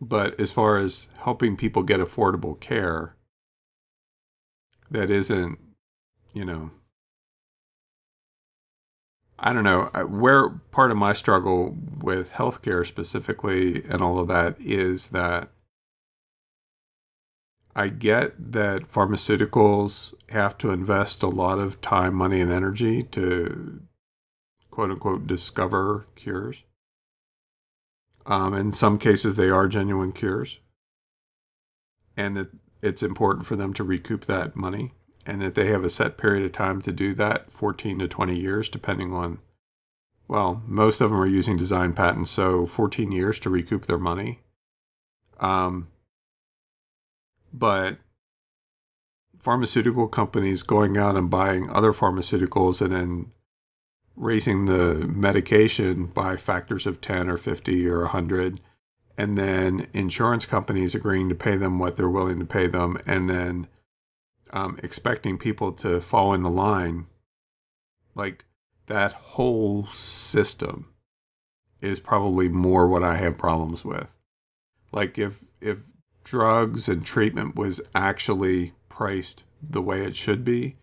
[0.00, 3.13] but as far as helping people get affordable care,
[4.90, 5.58] that isn't,
[6.32, 6.70] you know,
[9.38, 14.56] I don't know where part of my struggle with healthcare specifically and all of that
[14.60, 15.50] is that
[17.76, 23.82] I get that pharmaceuticals have to invest a lot of time, money, and energy to
[24.70, 26.62] quote unquote discover cures.
[28.26, 30.60] Um, in some cases, they are genuine cures,
[32.16, 32.48] and that
[32.84, 34.92] it's important for them to recoup that money,
[35.24, 38.38] and that they have a set period of time to do that 14 to 20
[38.38, 39.38] years, depending on,
[40.28, 44.40] well, most of them are using design patents, so 14 years to recoup their money.
[45.40, 45.88] Um,
[47.54, 47.98] but
[49.38, 53.32] pharmaceutical companies going out and buying other pharmaceuticals and then
[54.14, 58.60] raising the medication by factors of 10 or 50 or 100
[59.16, 63.30] and then insurance companies agreeing to pay them what they're willing to pay them and
[63.30, 63.68] then
[64.52, 67.06] um, expecting people to fall in the line.
[68.14, 68.44] Like
[68.86, 70.92] that whole system
[71.80, 74.16] is probably more what i have problems with.
[74.92, 75.82] Like if if
[76.24, 80.76] drugs and treatment was actually priced the way it should be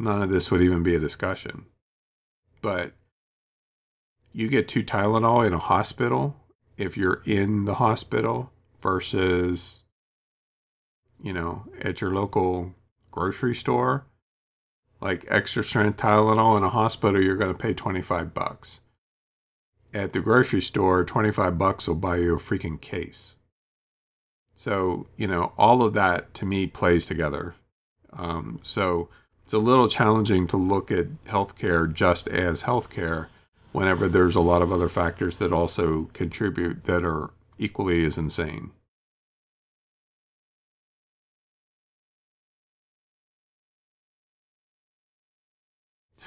[0.00, 1.66] none of this would even be a discussion.
[2.62, 2.92] But
[4.32, 6.36] you get two Tylenol in a hospital
[6.80, 8.50] if you're in the hospital
[8.80, 9.82] versus,
[11.22, 12.74] you know, at your local
[13.10, 14.06] grocery store.
[15.00, 18.80] Like extra strength Tylenol in a hospital, you're going to pay 25 bucks.
[19.92, 23.34] At the grocery store, 25 bucks will buy you a freaking case.
[24.54, 27.54] So, you know, all of that to me plays together.
[28.12, 29.08] Um, so,
[29.42, 33.28] it's a little challenging to look at healthcare just as healthcare
[33.72, 38.72] whenever there's a lot of other factors that also contribute that are equally as insane.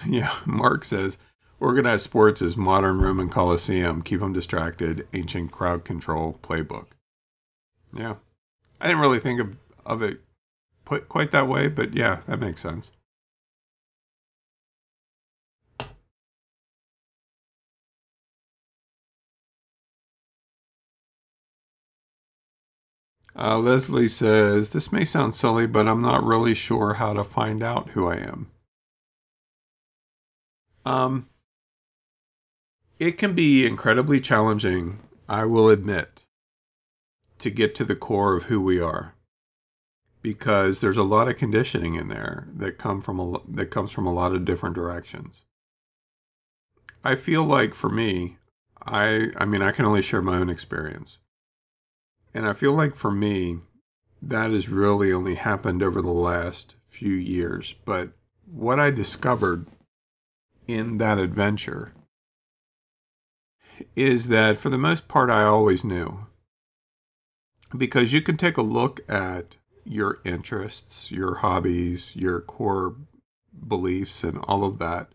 [0.05, 1.17] Yeah, Mark says
[1.59, 4.01] organized sports is modern Roman Colosseum.
[4.01, 5.07] Keep them distracted.
[5.13, 6.87] Ancient crowd control playbook.
[7.95, 8.15] Yeah,
[8.81, 10.19] I didn't really think of, of it
[10.85, 12.91] put quite that way, but yeah, that makes sense.
[23.35, 27.63] Uh, Leslie says, This may sound silly, but I'm not really sure how to find
[27.63, 28.51] out who I am.
[30.85, 31.29] Um,
[32.99, 36.23] it can be incredibly challenging, I will admit,
[37.39, 39.15] to get to the core of who we are.
[40.21, 44.05] Because there's a lot of conditioning in there that come from a that comes from
[44.05, 45.43] a lot of different directions.
[47.03, 48.37] I feel like for me,
[48.81, 51.19] I I mean I can only share my own experience.
[52.33, 53.59] And I feel like for me,
[54.21, 57.75] that has really only happened over the last few years.
[57.85, 58.13] But
[58.45, 59.67] what I discovered
[60.67, 61.93] in that adventure
[63.95, 66.27] is that for the most part, I always knew.
[67.75, 72.95] Because you can take a look at your interests, your hobbies, your core
[73.67, 75.09] beliefs, and all of that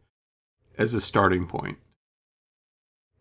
[0.77, 1.79] as a starting point.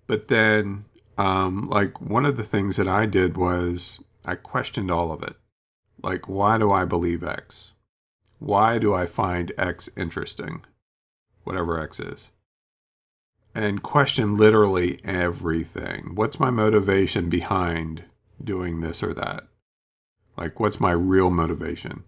[0.08, 0.86] But then
[1.18, 5.36] um, like one of the things that I did was I questioned all of it.
[6.01, 7.74] Like, why do I believe X?
[8.39, 10.63] Why do I find X interesting?
[11.43, 12.32] Whatever X is.
[13.55, 16.11] And question literally everything.
[16.13, 18.03] What's my motivation behind
[18.43, 19.47] doing this or that?
[20.38, 22.03] Like, what's my real motivation?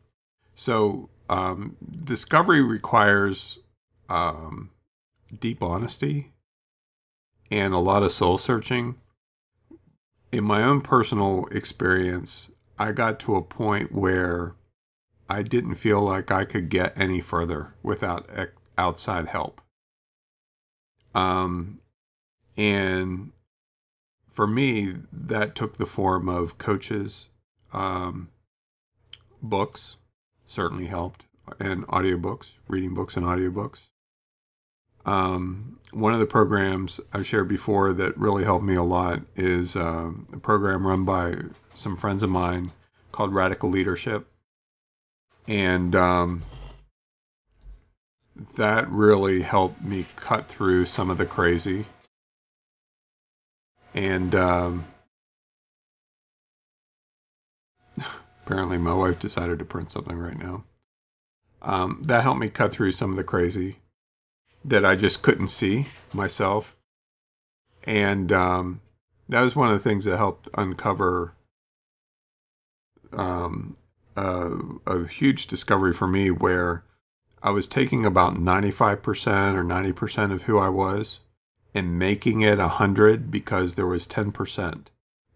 [0.54, 3.58] So, um, discovery requires
[4.08, 4.70] um,
[5.40, 6.34] deep honesty
[7.52, 8.96] and a lot of soul searching.
[10.32, 14.54] In my own personal experience, I got to a point where
[15.30, 18.30] I didn't feel like I could get any further without
[18.78, 19.62] outside help.
[21.14, 21.80] Um,
[22.58, 23.32] and
[24.28, 27.30] for me, that took the form of coaches,
[27.74, 28.30] um,
[29.42, 29.98] books
[30.46, 31.26] certainly helped,
[31.60, 33.90] and audiobooks, reading books and audiobooks.
[35.10, 39.76] Um, one of the programs I've shared before that really helped me a lot is
[39.76, 41.34] uh, a program run by
[41.74, 42.74] some friends of mine
[43.12, 44.28] called Radical Leadership.
[45.48, 46.44] And um,
[48.56, 51.88] that really helped me cut through some of the crazy.
[53.96, 54.86] And um,
[58.46, 60.66] apparently, my wife decided to print something right now.
[61.64, 63.78] Um, that helped me cut through some of the crazy
[64.64, 66.76] that I just couldn't see myself.
[67.84, 68.82] And um,
[69.28, 71.34] that was one of the things that helped uncover
[73.14, 73.76] um,
[74.16, 74.52] a,
[74.86, 76.84] a huge discovery for me where
[77.42, 81.22] I was taking about 95% or 90% of who I was
[81.74, 84.88] and making it 100 because there was 10%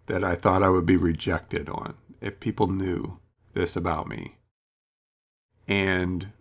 [0.07, 3.19] that I thought I would be rejected on if people knew
[3.53, 4.35] this about me.
[5.67, 6.31] And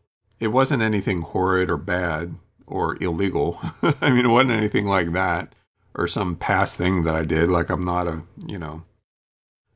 [0.40, 2.34] it wasn't anything horrid or bad
[2.66, 3.58] or illegal.
[4.00, 5.54] I mean, it wasn't anything like that
[5.94, 7.50] or some past thing that I did.
[7.50, 8.84] Like I'm not a, you know,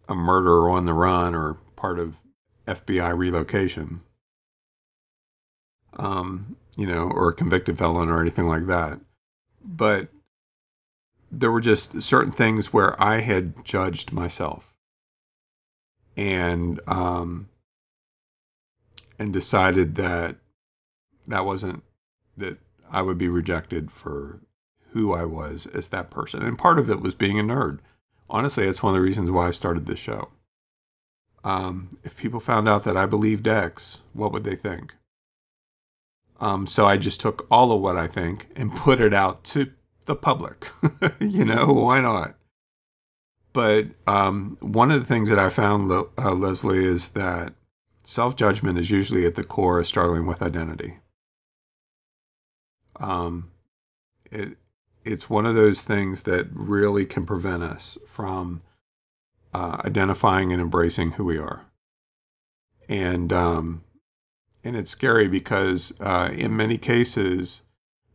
[0.09, 2.19] a murderer on the run or part of
[2.67, 4.01] FBI relocation.
[5.99, 9.01] Um, you know, or a convicted felon or anything like that.
[9.65, 10.09] But
[11.31, 14.75] there were just certain things where I had judged myself
[16.17, 17.49] and um,
[19.19, 20.37] and decided that
[21.27, 21.83] that wasn't
[22.37, 22.59] that
[22.91, 24.41] I would be rejected for
[24.91, 26.43] who I was as that person.
[26.43, 27.81] And part of it was being a nerd.
[28.29, 30.31] Honestly, it's one of the reasons why I started this show.
[31.45, 34.95] Um, if people found out that I believed X, what would they think?
[36.41, 39.71] Um, so I just took all of what I think and put it out to
[40.07, 40.71] the public.
[41.21, 42.37] you know, why not?
[43.53, 47.55] But um, one of the things that I found, uh, Leslie, is that
[48.03, 50.99] self judgment is usually at the core of struggling with identity.
[53.01, 53.51] Um,
[54.31, 54.57] it,
[55.05, 58.63] it's one of those things that really can prevent us from
[59.55, 61.67] uh, identifying and embracing who we are.
[62.89, 63.83] And um,
[64.63, 67.63] and it's scary because uh, in many cases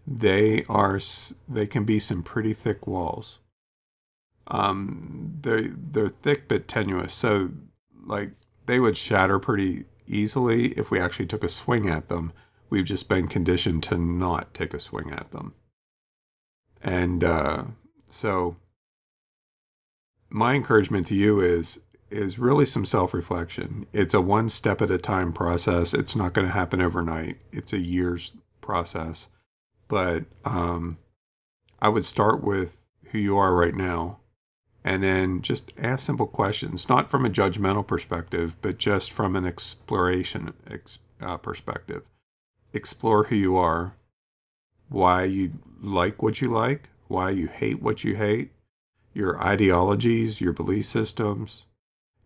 [0.07, 0.99] they are
[1.47, 3.39] they can be some pretty thick walls
[4.51, 7.13] um, they're they're thick but tenuous.
[7.13, 7.51] So
[8.05, 8.31] like
[8.65, 12.33] they would shatter pretty easily if we actually took a swing at them.
[12.71, 15.53] We've just been conditioned to not take a swing at them.
[16.81, 17.63] And uh,
[18.07, 18.55] so
[20.29, 23.85] my encouragement to you is is really some self-reflection.
[23.93, 25.93] It's a one step at a time process.
[25.93, 27.37] It's not going to happen overnight.
[27.53, 29.27] It's a year's process.
[29.87, 30.97] But um,
[31.81, 34.19] I would start with who you are right now
[34.83, 39.45] and then just ask simple questions, not from a judgmental perspective, but just from an
[39.45, 40.53] exploration
[41.21, 42.03] uh, perspective.
[42.73, 43.95] Explore who you are,
[44.89, 48.51] why you like what you like, why you hate what you hate,
[49.13, 51.65] your ideologies, your belief systems.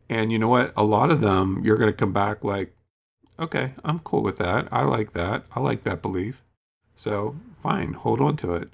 [0.10, 0.72] And you know what?
[0.78, 2.76] A lot of them, you're going to come back like,
[3.40, 4.68] okay, I'm cool with that.
[4.72, 5.46] I like that.
[5.56, 6.44] I like that belief.
[6.96, 8.70] So fine, hold on to it.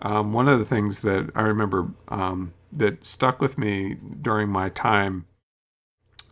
[0.00, 4.68] Um, one of the things that I remember um, that stuck with me during my
[4.68, 5.26] time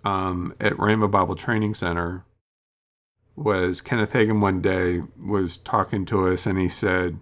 [0.04, 2.24] um, at Rhema Bible Training Center
[3.36, 7.18] was Kenneth Hagin one day was talking to us and he said,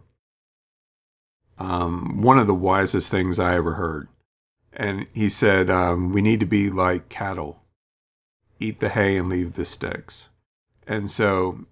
[1.58, 4.08] um, one of the wisest things I ever heard.
[4.72, 7.62] And he said, um, We need to be like cattle,
[8.58, 10.30] eat the hay and leave the sticks.
[10.86, 11.66] And so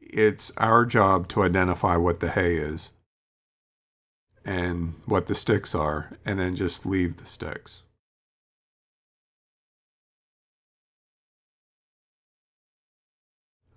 [0.00, 2.92] it's our job to identify what the hay is
[4.44, 7.84] and what the sticks are, and then just leave the sticks.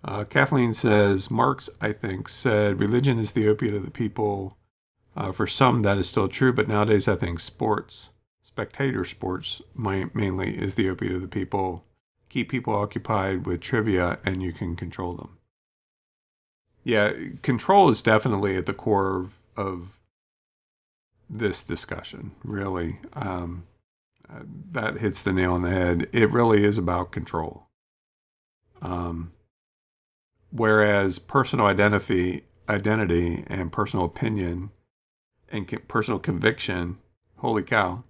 [0.04, 4.56] Uh, Kathleen says, Marx, I think, said religion is the opiate of the people.
[5.14, 8.10] Uh, for some, that is still true, but nowadays I think sports,
[8.42, 11.84] spectator sports mainly, is the opiate of the people.
[12.30, 15.36] Keep people occupied with trivia and you can control them.
[16.82, 17.12] Yeah,
[17.42, 19.98] control is definitely at the core of, of
[21.30, 22.98] this discussion, really.
[23.12, 23.64] Um,
[24.28, 24.40] uh,
[24.72, 26.08] that hits the nail on the head.
[26.12, 27.68] It really is about control.
[28.80, 29.32] Um,
[30.52, 34.70] whereas personal identity, identity and personal opinion
[35.48, 36.98] and co- personal conviction,
[37.38, 38.04] holy cow,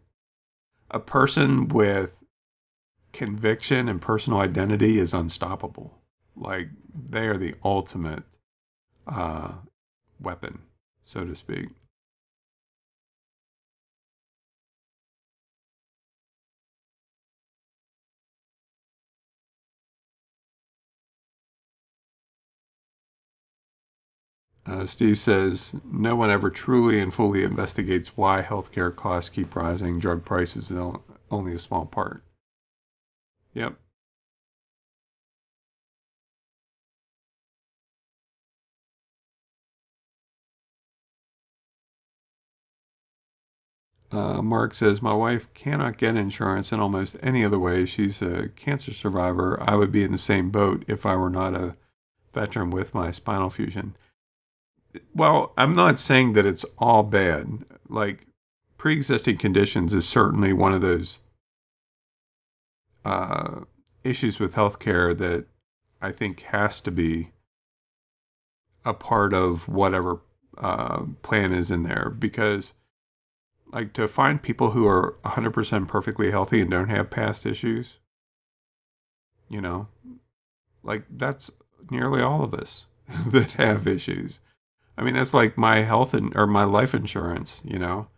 [0.91, 2.23] a person with
[3.13, 5.99] conviction and personal identity is unstoppable.
[6.37, 8.25] Like they are the ultimate
[9.07, 9.53] uh,
[10.21, 10.63] weapon,
[11.05, 11.69] so to speak.
[24.65, 29.99] Uh, Steve says no one ever truly and fully investigates why healthcare costs keep rising.
[29.99, 30.79] Drug prices is
[31.31, 32.23] only a small part.
[33.55, 33.77] Yep.
[44.13, 47.87] Uh, Mark says, My wife cannot get insurance in almost any other way.
[47.87, 49.61] She's a cancer survivor.
[49.63, 51.77] I would be in the same boat if I were not a
[52.35, 53.97] veteran with my spinal fusion
[55.15, 57.65] well, I'm not saying that it's all bad.
[57.89, 58.27] Like
[58.79, 61.23] pre-existing conditions is certainly one of those
[63.05, 63.61] uh,
[64.05, 65.47] issues with healthcare that
[66.01, 67.31] I think has to be
[68.85, 70.21] a part of whatever
[70.59, 72.75] uh, plan is in there because
[73.73, 78.01] like to find people who are 100% perfectly healthy and don't have past issues
[79.49, 79.87] you know
[80.83, 81.51] like that's
[81.91, 82.89] nearly all of us
[83.27, 84.41] that have issues
[84.97, 88.09] i mean that's like my health and or my life insurance you know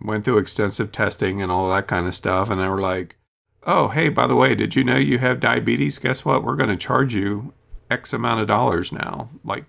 [0.00, 3.16] went through extensive testing and all that kind of stuff and they were like
[3.64, 6.68] oh hey by the way did you know you have diabetes guess what we're going
[6.68, 7.52] to charge you
[7.90, 9.64] x amount of dollars now like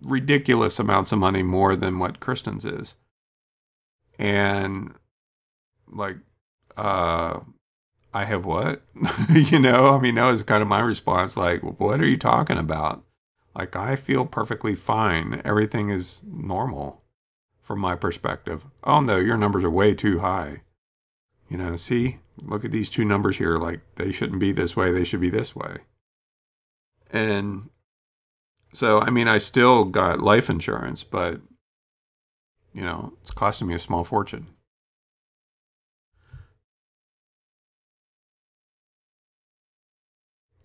[0.00, 2.96] ridiculous amounts of money more than what Kristen's is.
[4.18, 4.94] And
[5.88, 6.16] like,
[6.76, 7.40] uh,
[8.14, 8.82] I have what?
[9.30, 11.36] you know, I mean, that was kind of my response.
[11.36, 13.04] Like, what are you talking about?
[13.56, 15.40] Like, I feel perfectly fine.
[15.44, 17.02] Everything is normal
[17.62, 18.66] from my perspective.
[18.84, 20.60] Oh, no, your numbers are way too high.
[21.48, 23.56] You know, see, look at these two numbers here.
[23.56, 25.78] Like, they shouldn't be this way, they should be this way.
[27.10, 27.70] And
[28.74, 31.40] so, I mean, I still got life insurance, but,
[32.74, 34.48] you know, it's costing me a small fortune.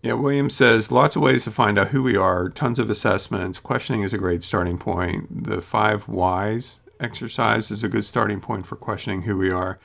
[0.02, 3.60] Yeah, William says lots of ways to find out who we are, tons of assessments.
[3.60, 5.44] Questioning is a great starting point.
[5.44, 9.78] The five whys exercise is a good starting point for questioning who we are.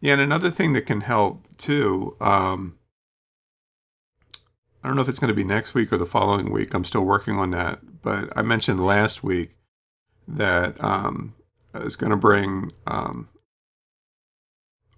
[0.00, 2.78] Yeah, and another thing that can help too, um,
[4.82, 6.74] I don't know if it's going to be next week or the following week.
[6.74, 8.02] I'm still working on that.
[8.02, 9.56] But I mentioned last week
[10.26, 11.34] that um,
[11.74, 13.28] I was going to bring um,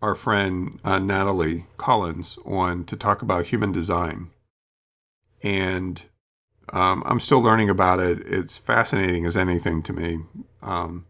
[0.01, 4.31] our friend uh, Natalie Collins on to talk about human design.
[5.43, 6.03] And
[6.73, 8.21] um, I'm still learning about it.
[8.27, 10.21] It's fascinating as anything to me.
[10.63, 11.07] Um,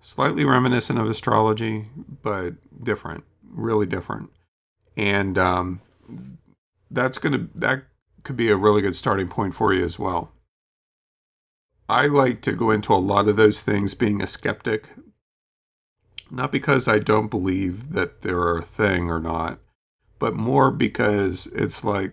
[0.00, 1.88] slightly reminiscent of astrology,
[2.22, 4.30] but different, really different.
[4.96, 5.80] And um,
[6.90, 7.84] that's to that
[8.22, 10.32] could be a really good starting point for you as well.
[11.88, 14.90] I like to go into a lot of those things being a skeptic,
[16.30, 19.58] not because I don't believe that they're a thing or not,
[20.20, 22.12] but more because it's like,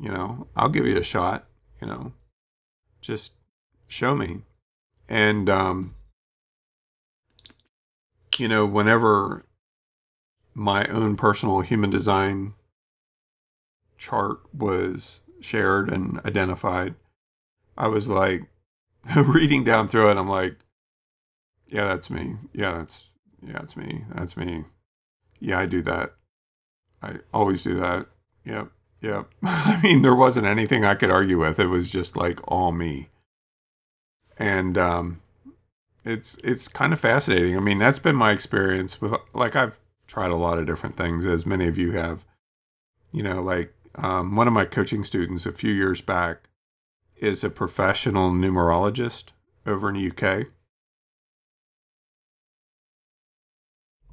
[0.00, 1.46] you know, I'll give you a shot,
[1.80, 2.12] you know,
[3.00, 3.32] just
[3.86, 4.42] show me.
[5.08, 5.94] And, um,
[8.38, 9.44] you know, whenever
[10.54, 12.54] my own personal human design
[13.98, 16.94] chart was shared and identified,
[17.76, 18.42] I was like
[19.16, 20.16] reading down through it.
[20.16, 20.56] I'm like,
[21.68, 22.36] yeah, that's me.
[22.52, 23.10] Yeah, that's
[23.42, 24.04] yeah, that's me.
[24.14, 24.64] That's me.
[25.40, 26.14] Yeah, I do that.
[27.02, 28.06] I always do that.
[28.44, 28.70] Yep.
[29.04, 29.28] Yep.
[29.42, 31.60] I mean, there wasn't anything I could argue with.
[31.60, 33.10] It was just like all me.
[34.38, 35.20] And um
[36.04, 37.56] it's it's kind of fascinating.
[37.56, 41.26] I mean, that's been my experience with like I've tried a lot of different things
[41.26, 42.24] as many of you have.
[43.12, 46.48] You know, like um, one of my coaching students a few years back
[47.16, 49.32] is a professional numerologist
[49.66, 50.46] over in the UK.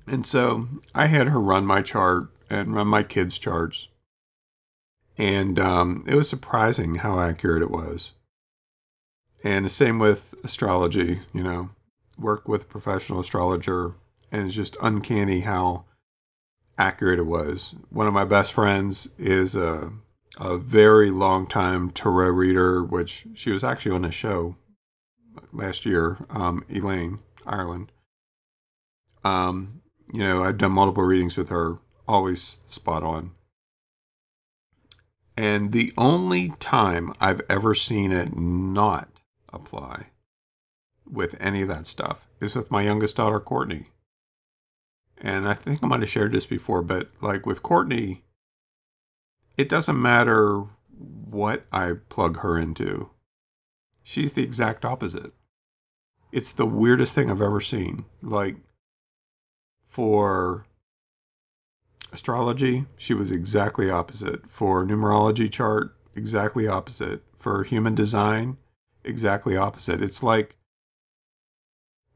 [0.06, 3.88] And so I had her run my chart and run my kids' charts.
[5.18, 8.14] And um, it was surprising how accurate it was.
[9.44, 11.70] And the same with astrology, you know,
[12.18, 13.96] work with a professional astrologer,
[14.32, 15.86] and it's just uncanny how
[16.78, 17.76] accurate it was.
[17.90, 19.92] One of my best friends is a,
[20.40, 24.56] a very long time tarot reader, which she was actually on a show
[25.52, 27.92] last year, um, Elaine Ireland.
[29.24, 29.82] Um,
[30.12, 33.32] you know, I've done multiple readings with her, always spot on.
[35.42, 40.10] And the only time I've ever seen it not apply
[41.12, 43.88] with any of that stuff is with my youngest daughter, Courtney.
[45.18, 48.22] And I think I might have shared this before, but like with Courtney,
[49.58, 50.66] it doesn't matter
[51.00, 53.10] what I plug her into.
[54.04, 55.34] She's the exact opposite.
[56.32, 58.06] It's the weirdest thing I've ever seen.
[58.22, 58.58] Like
[59.86, 60.68] for
[62.12, 64.50] astrology, she was exactly opposite.
[64.50, 67.24] For numerology chart, exactly opposite.
[67.36, 68.58] For human design,
[69.04, 70.02] exactly opposite.
[70.02, 70.58] It's like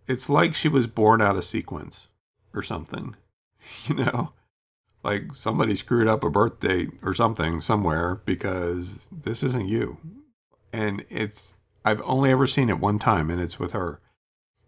[0.07, 2.07] it's like she was born out of sequence
[2.53, 3.15] or something.
[3.87, 4.33] You know,
[5.03, 9.97] like somebody screwed up a birth date or something somewhere because this isn't you.
[10.71, 14.01] And it's, I've only ever seen it one time and it's with her.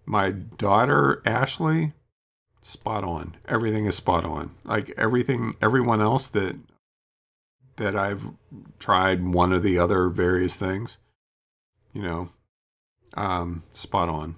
[0.03, 1.93] My daughter, Ashley,
[2.67, 3.37] spot on.
[3.47, 4.51] Everything is spot on.
[4.65, 6.57] Like everything, everyone else that,
[7.77, 8.31] that I've
[8.77, 10.97] tried one of the other various things,
[11.93, 12.29] you know,
[13.13, 14.35] um, spot on.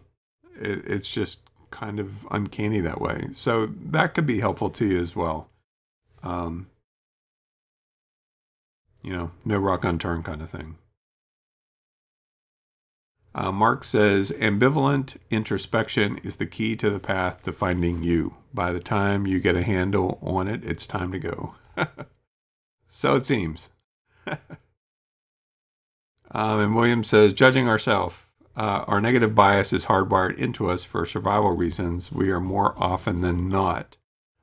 [0.62, 1.40] It, it's just
[1.72, 3.30] kind of uncanny that way.
[3.32, 5.50] So that could be helpful to you as well.
[6.22, 6.68] Um,
[9.02, 10.76] you know, no rock unturned kind of thing.
[13.40, 18.36] Uh, Mark says ambivalent introspection is the key to the path to finding you.
[18.54, 21.56] By the time you get a handle on it, it's time to go.
[22.88, 23.70] so it seems.
[24.28, 24.40] um,
[26.32, 28.26] and William says, judging ourselves,
[28.58, 32.12] uh, our negative bias is hardwired into us for survival reasons.
[32.12, 33.96] We are more often than not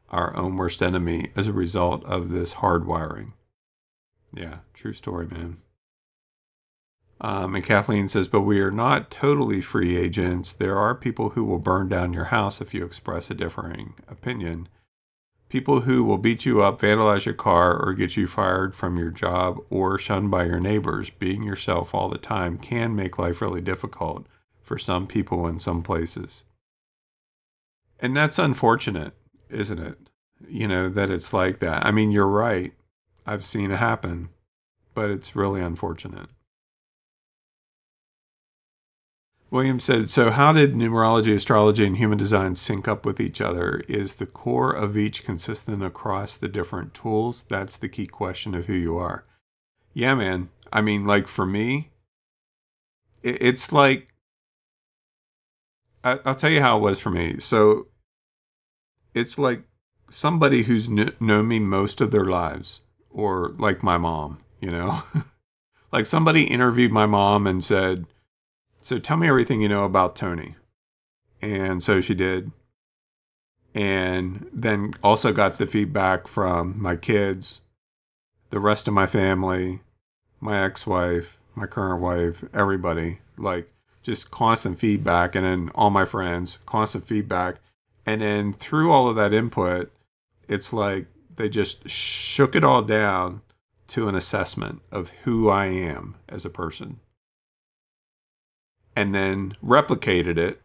[0.09, 3.35] our own worst enemy as a result of this hardwiring.
[4.33, 5.59] Yeah, true story, man.
[7.21, 10.53] Um, and Kathleen says, but we are not totally free agents.
[10.53, 14.69] There are people who will burn down your house if you express a differing opinion.
[15.49, 19.11] People who will beat you up, vandalize your car, or get you fired from your
[19.11, 21.09] job or shunned by your neighbors.
[21.09, 24.27] Being yourself all the time can make life really difficult
[24.61, 26.45] for some people in some places.
[28.01, 29.15] And that's unfortunate,
[29.49, 30.11] isn't it?
[30.49, 31.87] You know, that it's like that.
[31.87, 32.75] I mean, you're right.
[33.25, 34.29] I've seen it happen,
[34.93, 36.29] but it's really unfortunate.
[39.51, 43.83] William said, So, how did numerology, astrology, and human design sync up with each other?
[43.89, 47.45] Is the core of each consistent across the different tools?
[47.45, 49.25] That's the key question of who you are.
[49.95, 50.51] Yeah, man.
[50.73, 51.91] I mean, like for me,
[53.23, 54.09] it's like,
[56.03, 57.39] I'll tell you how it was for me.
[57.39, 57.87] So,
[59.15, 59.63] it's like
[60.11, 65.03] somebody who's known me most of their lives, or like my mom, you know?
[65.93, 68.07] like somebody interviewed my mom and said,
[68.87, 70.55] so tell me everything you know about Tony.
[71.43, 72.53] And so she did.
[73.75, 77.63] And then also got the feedback from my kids,
[78.51, 79.81] the rest of my family,
[80.39, 83.19] my ex wife, my current wife, everybody.
[83.37, 83.69] Like
[84.05, 85.35] just constant feedback.
[85.35, 87.57] And then all my friends, constant feedback.
[88.07, 89.91] And then through all of that input,
[90.47, 93.43] it's like they just shook it all down
[93.89, 97.01] to an assessment of who I am as a person
[98.97, 100.61] and then replicated it.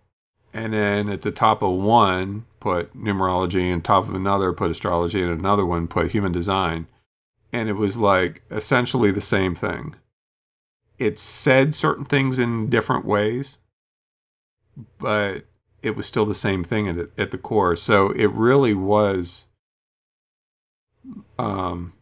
[0.54, 5.22] And then at the top of one, put numerology, and top of another, put astrology,
[5.22, 6.88] and another one, put human design.
[7.54, 9.96] And it was like essentially the same thing.
[10.98, 13.60] It said certain things in different ways,
[14.98, 15.46] but
[15.82, 17.76] it was still the same thing at, at the core.
[17.76, 19.46] So it really was,
[21.40, 21.94] um,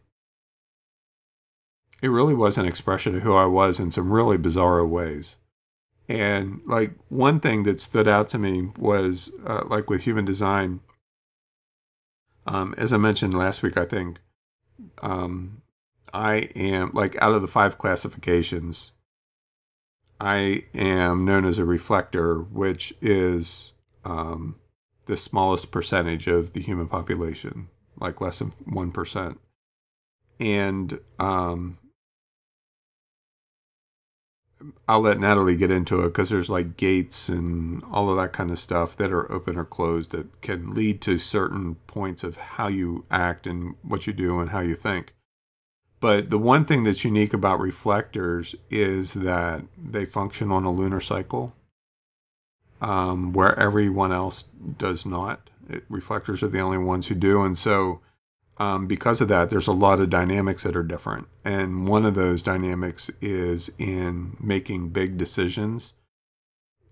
[2.02, 5.36] it really was an expression of who I was in some really bizarre ways.
[6.10, 10.80] And like one thing that stood out to me was uh, like with human design,
[12.48, 14.18] um, as I mentioned last week, I think
[15.02, 15.62] um,
[16.12, 18.90] I am like out of the five classifications,
[20.20, 23.72] I am known as a reflector, which is
[24.04, 24.56] um,
[25.06, 27.68] the smallest percentage of the human population,
[28.00, 29.38] like less than 1%.
[30.40, 31.78] And um,
[34.88, 38.50] I'll let Natalie get into it because there's like gates and all of that kind
[38.50, 42.68] of stuff that are open or closed that can lead to certain points of how
[42.68, 45.14] you act and what you do and how you think.
[46.00, 51.00] But the one thing that's unique about reflectors is that they function on a lunar
[51.00, 51.54] cycle
[52.80, 54.44] um, where everyone else
[54.78, 55.50] does not.
[55.68, 57.42] It, reflectors are the only ones who do.
[57.42, 58.00] And so
[58.60, 61.28] um, because of that, there's a lot of dynamics that are different.
[61.46, 65.94] And one of those dynamics is in making big decisions.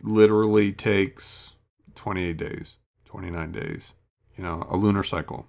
[0.01, 1.57] Literally takes
[1.95, 3.95] 28 days, 29 days,
[4.35, 5.47] you know, a lunar cycle.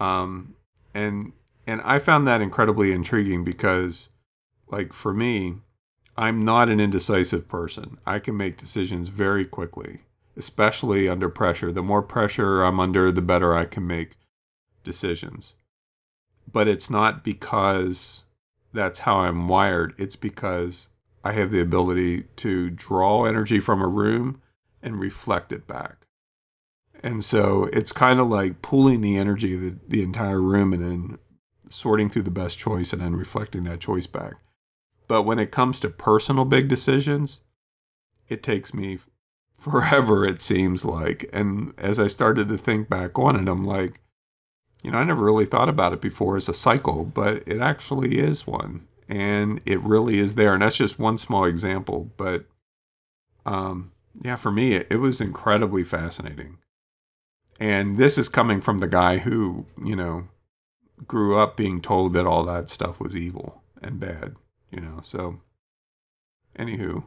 [0.00, 0.56] Um,
[0.92, 1.32] and
[1.64, 4.08] and I found that incredibly intriguing because,
[4.66, 5.58] like for me,
[6.16, 7.98] I'm not an indecisive person.
[8.04, 10.00] I can make decisions very quickly,
[10.36, 11.70] especially under pressure.
[11.70, 14.16] The more pressure I'm under, the better I can make
[14.84, 15.54] decisions.
[16.50, 18.24] But it's not because
[18.72, 20.88] that's how I'm wired, it's because
[21.24, 24.42] I have the ability to draw energy from a room
[24.82, 26.06] and reflect it back.
[27.02, 30.82] And so it's kind of like pulling the energy of the, the entire room and
[30.82, 31.18] then
[31.68, 34.34] sorting through the best choice and then reflecting that choice back.
[35.08, 37.40] But when it comes to personal big decisions,
[38.28, 38.98] it takes me
[39.58, 41.28] forever, it seems like.
[41.32, 44.00] And as I started to think back on it, I'm like,
[44.84, 48.18] you know, I never really thought about it before as a cycle, but it actually
[48.18, 48.86] is one.
[49.08, 50.52] And it really is there.
[50.52, 52.10] And that's just one small example.
[52.18, 52.44] But
[53.46, 53.92] um,
[54.22, 56.58] yeah, for me, it, it was incredibly fascinating.
[57.58, 60.28] And this is coming from the guy who, you know,
[61.06, 64.34] grew up being told that all that stuff was evil and bad,
[64.70, 64.98] you know.
[65.02, 65.40] So,
[66.58, 67.04] anywho,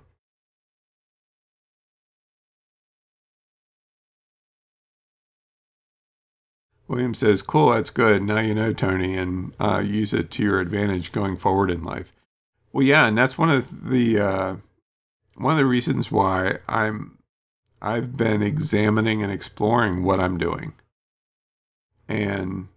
[6.88, 8.24] William says, "Cool, that's good.
[8.24, 12.14] Now you know, Tony, and uh, use it to your advantage going forward in life."
[12.72, 14.56] Well, yeah, and that's one of the uh,
[15.36, 17.18] one of the reasons why I'm
[17.82, 20.74] I've been examining and exploring what I'm doing,
[22.08, 22.68] and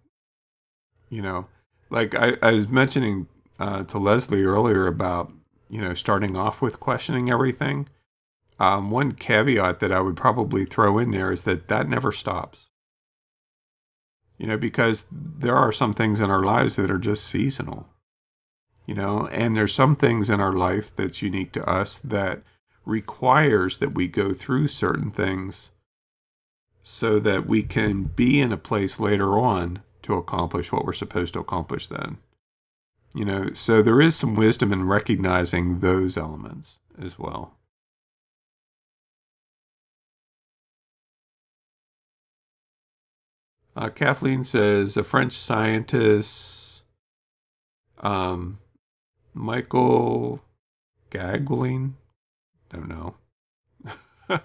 [1.09, 1.47] you know,
[1.89, 3.27] like I, I was mentioning
[3.59, 5.31] uh, to Leslie earlier about
[5.69, 7.87] you know starting off with questioning everything.
[8.59, 12.70] Um, one caveat that I would probably throw in there is that that never stops.
[14.41, 17.87] You know, because there are some things in our lives that are just seasonal.
[18.87, 22.41] You know, and there's some things in our life that's unique to us that
[22.83, 25.69] requires that we go through certain things
[26.81, 31.35] so that we can be in a place later on to accomplish what we're supposed
[31.35, 32.17] to accomplish then.
[33.13, 37.59] You know, so there is some wisdom in recognizing those elements as well.
[43.75, 46.83] Uh, Kathleen says a French scientist,
[47.99, 48.59] um,
[49.33, 50.41] Michael
[51.09, 51.93] Gagwin,
[52.69, 53.15] don't know,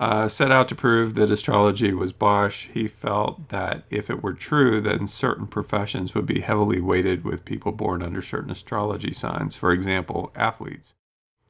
[0.00, 2.70] uh, set out to prove that astrology was bosh.
[2.72, 7.44] He felt that if it were true, then certain professions would be heavily weighted with
[7.44, 9.56] people born under certain astrology signs.
[9.56, 10.94] For example, athletes.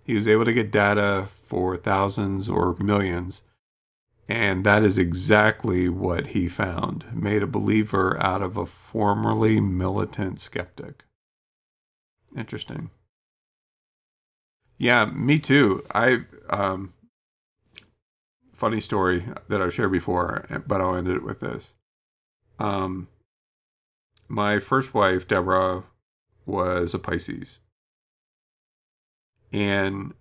[0.03, 3.45] He was able to get data for thousands or millions,
[4.29, 7.05] and that is exactly what he found.
[7.13, 11.05] Made a believer out of a formerly militant skeptic.
[12.37, 12.91] Interesting.
[14.79, 15.85] Yeah, me too.
[15.95, 16.95] I um,
[18.53, 21.75] funny story that I've shared before, but I'll end it with this.
[22.59, 23.09] Um,
[24.29, 25.85] my first wife, Deborah,
[26.47, 27.61] was a Pisces.
[29.53, 30.15] And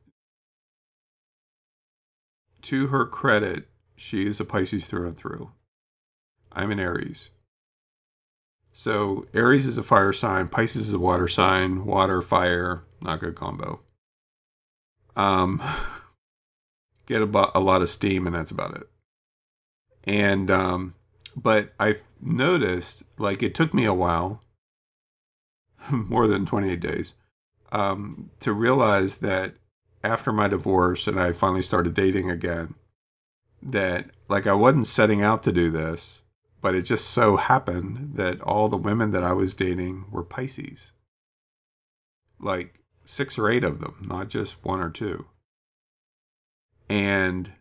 [2.63, 5.51] to her credit, she is a Pisces through and through.
[6.51, 7.31] I'm an Aries.
[8.71, 13.35] So Aries is a fire sign, Pisces is a water sign, water, fire, not good
[13.35, 13.81] combo.
[15.15, 15.61] Um,
[17.05, 18.87] get a, a lot of steam, and that's about it.
[20.05, 20.95] And um,
[21.35, 24.41] but I've noticed like it took me a while,
[25.91, 27.13] more than 28 days,
[27.71, 29.55] um, to realize that
[30.03, 32.75] after my divorce and I finally started dating again,
[33.63, 36.21] that like I wasn't setting out to do this,
[36.61, 40.93] but it just so happened that all the women that I was dating were Pisces.
[42.39, 45.25] Like six or eight of them, not just one or two.
[46.89, 47.51] And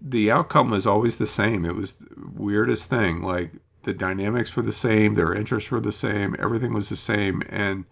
[0.00, 1.64] the outcome was always the same.
[1.64, 3.22] It was weirdest thing.
[3.22, 3.52] Like
[3.82, 7.42] the dynamics were the same, their interests were the same, everything was the same.
[7.48, 7.84] And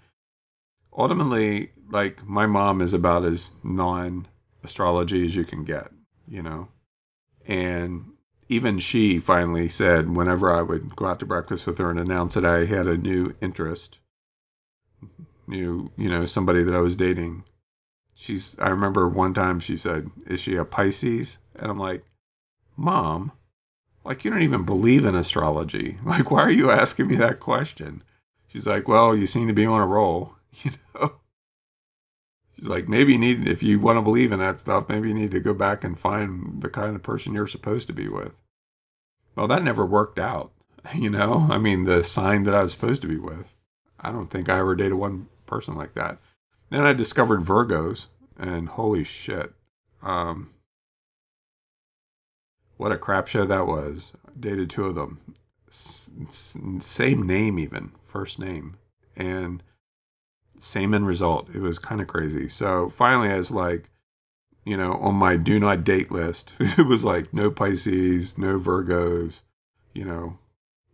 [0.97, 4.27] ultimately, like my mom is about as non
[4.69, 5.91] astrology as you can get,
[6.27, 6.69] you know?
[7.47, 8.13] And
[8.49, 12.35] even she finally said, whenever I would go out to breakfast with her and announce
[12.35, 13.99] that I had a new interest,
[15.47, 17.45] new, you know, somebody that I was dating,
[18.15, 22.05] she's I remember one time she said, "Is she a Pisces?" And I'm like,
[22.77, 23.33] "Mom,
[24.05, 25.99] like you don't even believe in astrology.
[26.05, 28.03] Like why are you asking me that question?"
[28.47, 31.21] She's like, "Well, you seem to be on a roll, you know."
[32.59, 35.15] She's like, "Maybe you need if you want to believe in that stuff, maybe you
[35.15, 38.41] need to go back and find the kind of person you're supposed to be with."
[39.37, 40.51] Well, that never worked out,
[40.95, 41.47] you know?
[41.51, 43.55] I mean, the sign that I was supposed to be with.
[44.01, 46.19] I don't think I ever dated one person like that.
[46.71, 49.53] Then I discovered Virgos, and holy shit.
[50.03, 50.51] Um,
[52.77, 54.13] what a crap show that was.
[54.27, 55.21] I dated two of them.
[55.69, 56.13] S-
[56.81, 58.77] same name, even, first name.
[59.17, 59.63] And
[60.59, 61.49] same end result.
[61.55, 62.49] It was kind of crazy.
[62.49, 63.91] So finally, I was like,
[64.65, 69.43] you know, on my do not date list, it was like no Pisces, no Virgos,
[69.95, 70.39] you know,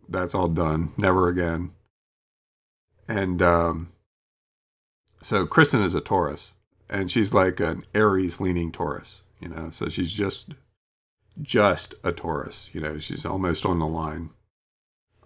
[0.07, 0.93] that's all done.
[0.97, 1.71] Never again.
[3.07, 3.91] And um,
[5.21, 6.53] so Kristen is a Taurus,
[6.89, 9.69] and she's like an Aries leaning Taurus, you know.
[9.69, 10.53] So she's just
[11.41, 12.97] just a Taurus, you know.
[12.97, 14.31] She's almost on the line,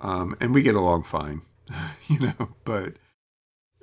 [0.02, 1.42] um, and we get along fine,
[2.08, 2.50] you know.
[2.66, 2.94] But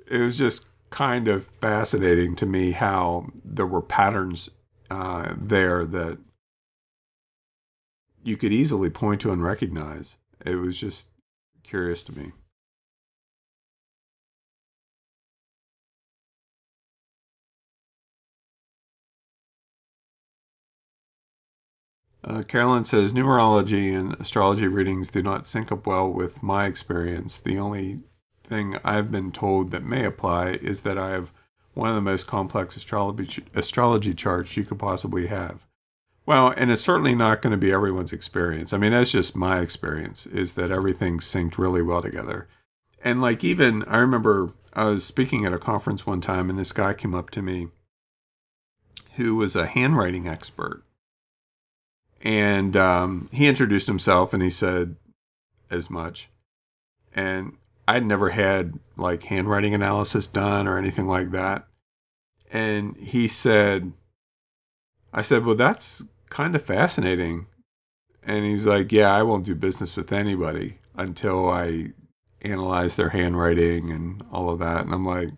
[0.09, 4.49] it was just kind of fascinating to me how there were patterns
[4.89, 6.17] uh, there that
[8.23, 10.17] you could easily point to and recognize.
[10.45, 11.09] It was just
[11.63, 12.31] curious to me.
[22.23, 27.39] Uh, Carolyn says numerology and astrology readings do not sync up well with my experience.
[27.39, 27.99] The only
[28.47, 31.31] thing I've been told that may apply is that I have
[31.73, 35.65] one of the most complex astrology astrology charts you could possibly have.
[36.25, 38.73] Well, and it's certainly not going to be everyone's experience.
[38.73, 42.47] I mean, that's just my experience is that everything synced really well together.
[43.03, 46.73] And like even I remember I was speaking at a conference one time and this
[46.73, 47.69] guy came up to me
[49.15, 50.83] who was a handwriting expert.
[52.21, 54.95] And um, he introduced himself and he said
[55.69, 56.29] as much.
[57.15, 57.53] And
[57.87, 61.67] I'd never had like handwriting analysis done or anything like that.
[62.51, 63.93] And he said,
[65.13, 67.47] I said, well, that's kind of fascinating.
[68.23, 71.93] And he's like, yeah, I won't do business with anybody until I
[72.41, 74.85] analyze their handwriting and all of that.
[74.85, 75.29] And I'm like,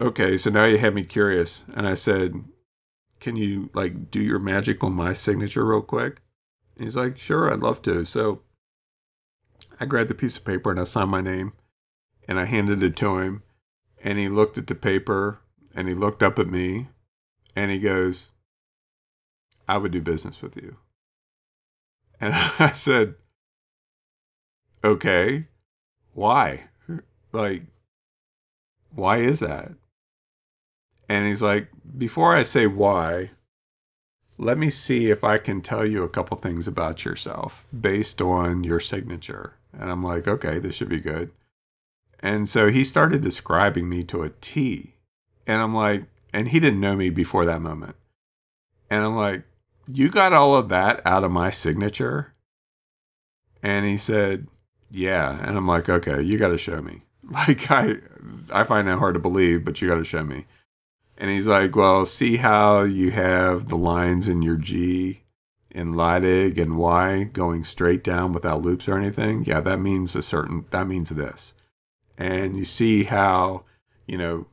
[0.00, 1.64] okay, so now you have me curious.
[1.74, 2.44] And I said,
[3.18, 6.22] can you like do your magic on my signature real quick?
[6.76, 8.04] And he's like, sure, I'd love to.
[8.04, 8.42] So
[9.80, 11.54] I grabbed a piece of paper and I signed my name
[12.28, 13.42] and I handed it to him.
[14.04, 15.40] And he looked at the paper
[15.74, 16.88] and he looked up at me
[17.56, 18.30] and he goes,
[19.66, 20.76] I would do business with you.
[22.20, 23.14] And I said,
[24.84, 25.46] okay,
[26.12, 26.64] why?
[27.32, 27.62] Like,
[28.94, 29.72] why is that?
[31.08, 33.30] And he's like, before I say why,
[34.36, 38.64] let me see if I can tell you a couple things about yourself based on
[38.64, 39.54] your signature.
[39.78, 41.30] And I'm like, okay, this should be good.
[42.20, 44.94] And so he started describing me to a T.
[45.46, 47.96] And I'm like, and he didn't know me before that moment.
[48.90, 49.44] And I'm like,
[49.86, 52.34] you got all of that out of my signature?
[53.62, 54.48] And he said,
[54.90, 55.38] yeah.
[55.42, 57.02] And I'm like, okay, you got to show me.
[57.32, 57.98] Like, I,
[58.52, 60.46] I find that hard to believe, but you got to show me.
[61.16, 65.22] And he's like, well, see how you have the lines in your G
[65.70, 70.22] in Leidig and Y going straight down without loops or anything, yeah, that means a
[70.22, 71.54] certain that means this.
[72.18, 73.64] And you see how,
[74.06, 74.46] you know,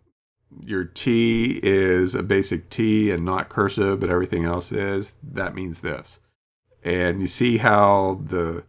[0.66, 5.82] your T is a basic T and not cursive, but everything else is, that means
[5.82, 6.20] this.
[6.84, 8.64] And you see how the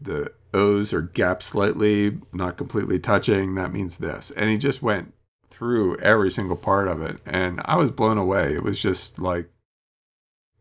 [0.00, 4.30] the O's are gapped slightly, not completely touching, that means this.
[4.32, 5.12] And he just went
[5.48, 7.18] through every single part of it.
[7.26, 8.54] And I was blown away.
[8.54, 9.50] It was just like,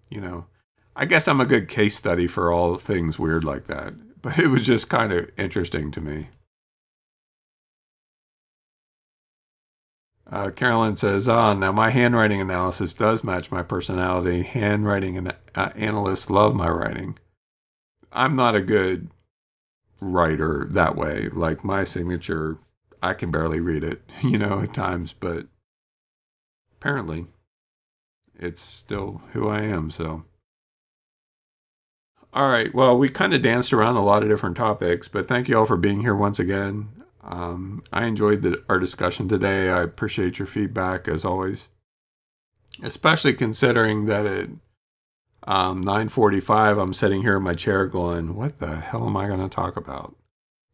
[0.09, 0.45] you know,
[0.99, 3.93] I guess I'm a good case study for all things weird like that.
[4.21, 6.27] But it was just kind of interesting to me.
[10.29, 14.43] Uh, Carolyn says, "Ah, now my handwriting analysis does match my personality.
[14.43, 17.17] Handwriting and uh, analysts love my writing.
[18.11, 19.09] I'm not a good
[20.01, 21.29] writer that way.
[21.29, 22.57] Like my signature,
[23.01, 25.13] I can barely read it, you know, at times.
[25.13, 25.47] But
[26.73, 27.27] apparently,
[28.37, 29.91] it's still who I am.
[29.91, 30.25] So."
[32.31, 32.73] All right.
[32.73, 35.65] Well, we kind of danced around a lot of different topics, but thank you all
[35.65, 36.89] for being here once again.
[37.23, 39.69] Um, I enjoyed the, our discussion today.
[39.69, 41.69] I appreciate your feedback as always,
[42.83, 44.49] especially considering that at
[45.43, 49.41] um, 9:45 I'm sitting here in my chair going, "What the hell am I going
[49.41, 50.15] to talk about?"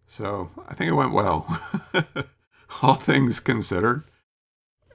[0.07, 1.48] So I think it went well,
[2.82, 4.03] all things considered.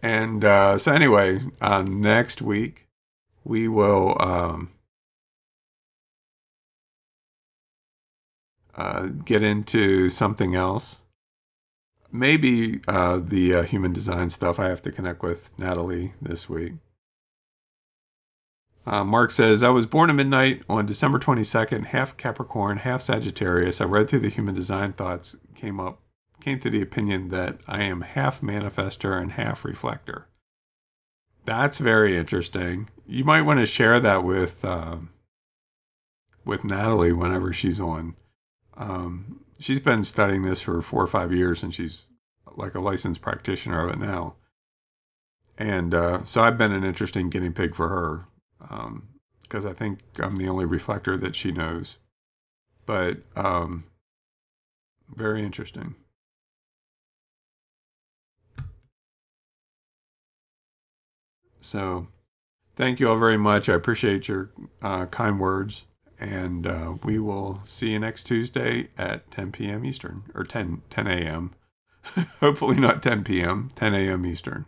[0.02, 2.86] And uh, so anyway, uh, next week
[3.44, 4.16] we will.
[4.20, 4.70] Um,
[8.81, 11.02] uh, get into something else.
[12.11, 14.59] Maybe uh, the uh, human design stuff.
[14.59, 16.73] I have to connect with Natalie this week.
[18.86, 23.82] Uh, Mark says, I was born at midnight on December 22nd, half Capricorn, half Sagittarius.
[23.82, 26.01] I read through the human design thoughts, came up,
[26.40, 30.27] came to the opinion that I am half manifester and half reflector.
[31.44, 32.89] That's very interesting.
[33.07, 35.11] You might want to share that with um,
[36.47, 38.15] with Natalie whenever she's on.
[38.81, 42.07] Um, she's been studying this for four or five years, and she's
[42.57, 44.35] like a licensed practitioner of it now.
[45.59, 48.24] And uh, so I've been an interesting guinea pig for her
[49.43, 51.98] because um, I think I'm the only reflector that she knows.
[52.86, 53.85] But um,
[55.15, 55.94] very interesting.
[61.61, 62.09] So,
[62.74, 63.69] thank you all very much.
[63.69, 64.51] I appreciate your
[64.81, 65.85] uh, kind words.
[66.20, 69.86] And uh, we will see you next Tuesday at 10 p.m.
[69.86, 71.55] Eastern, or 10, 10 a.m.
[72.40, 74.26] Hopefully not 10 p.m., 10 a.m.
[74.26, 74.66] Eastern.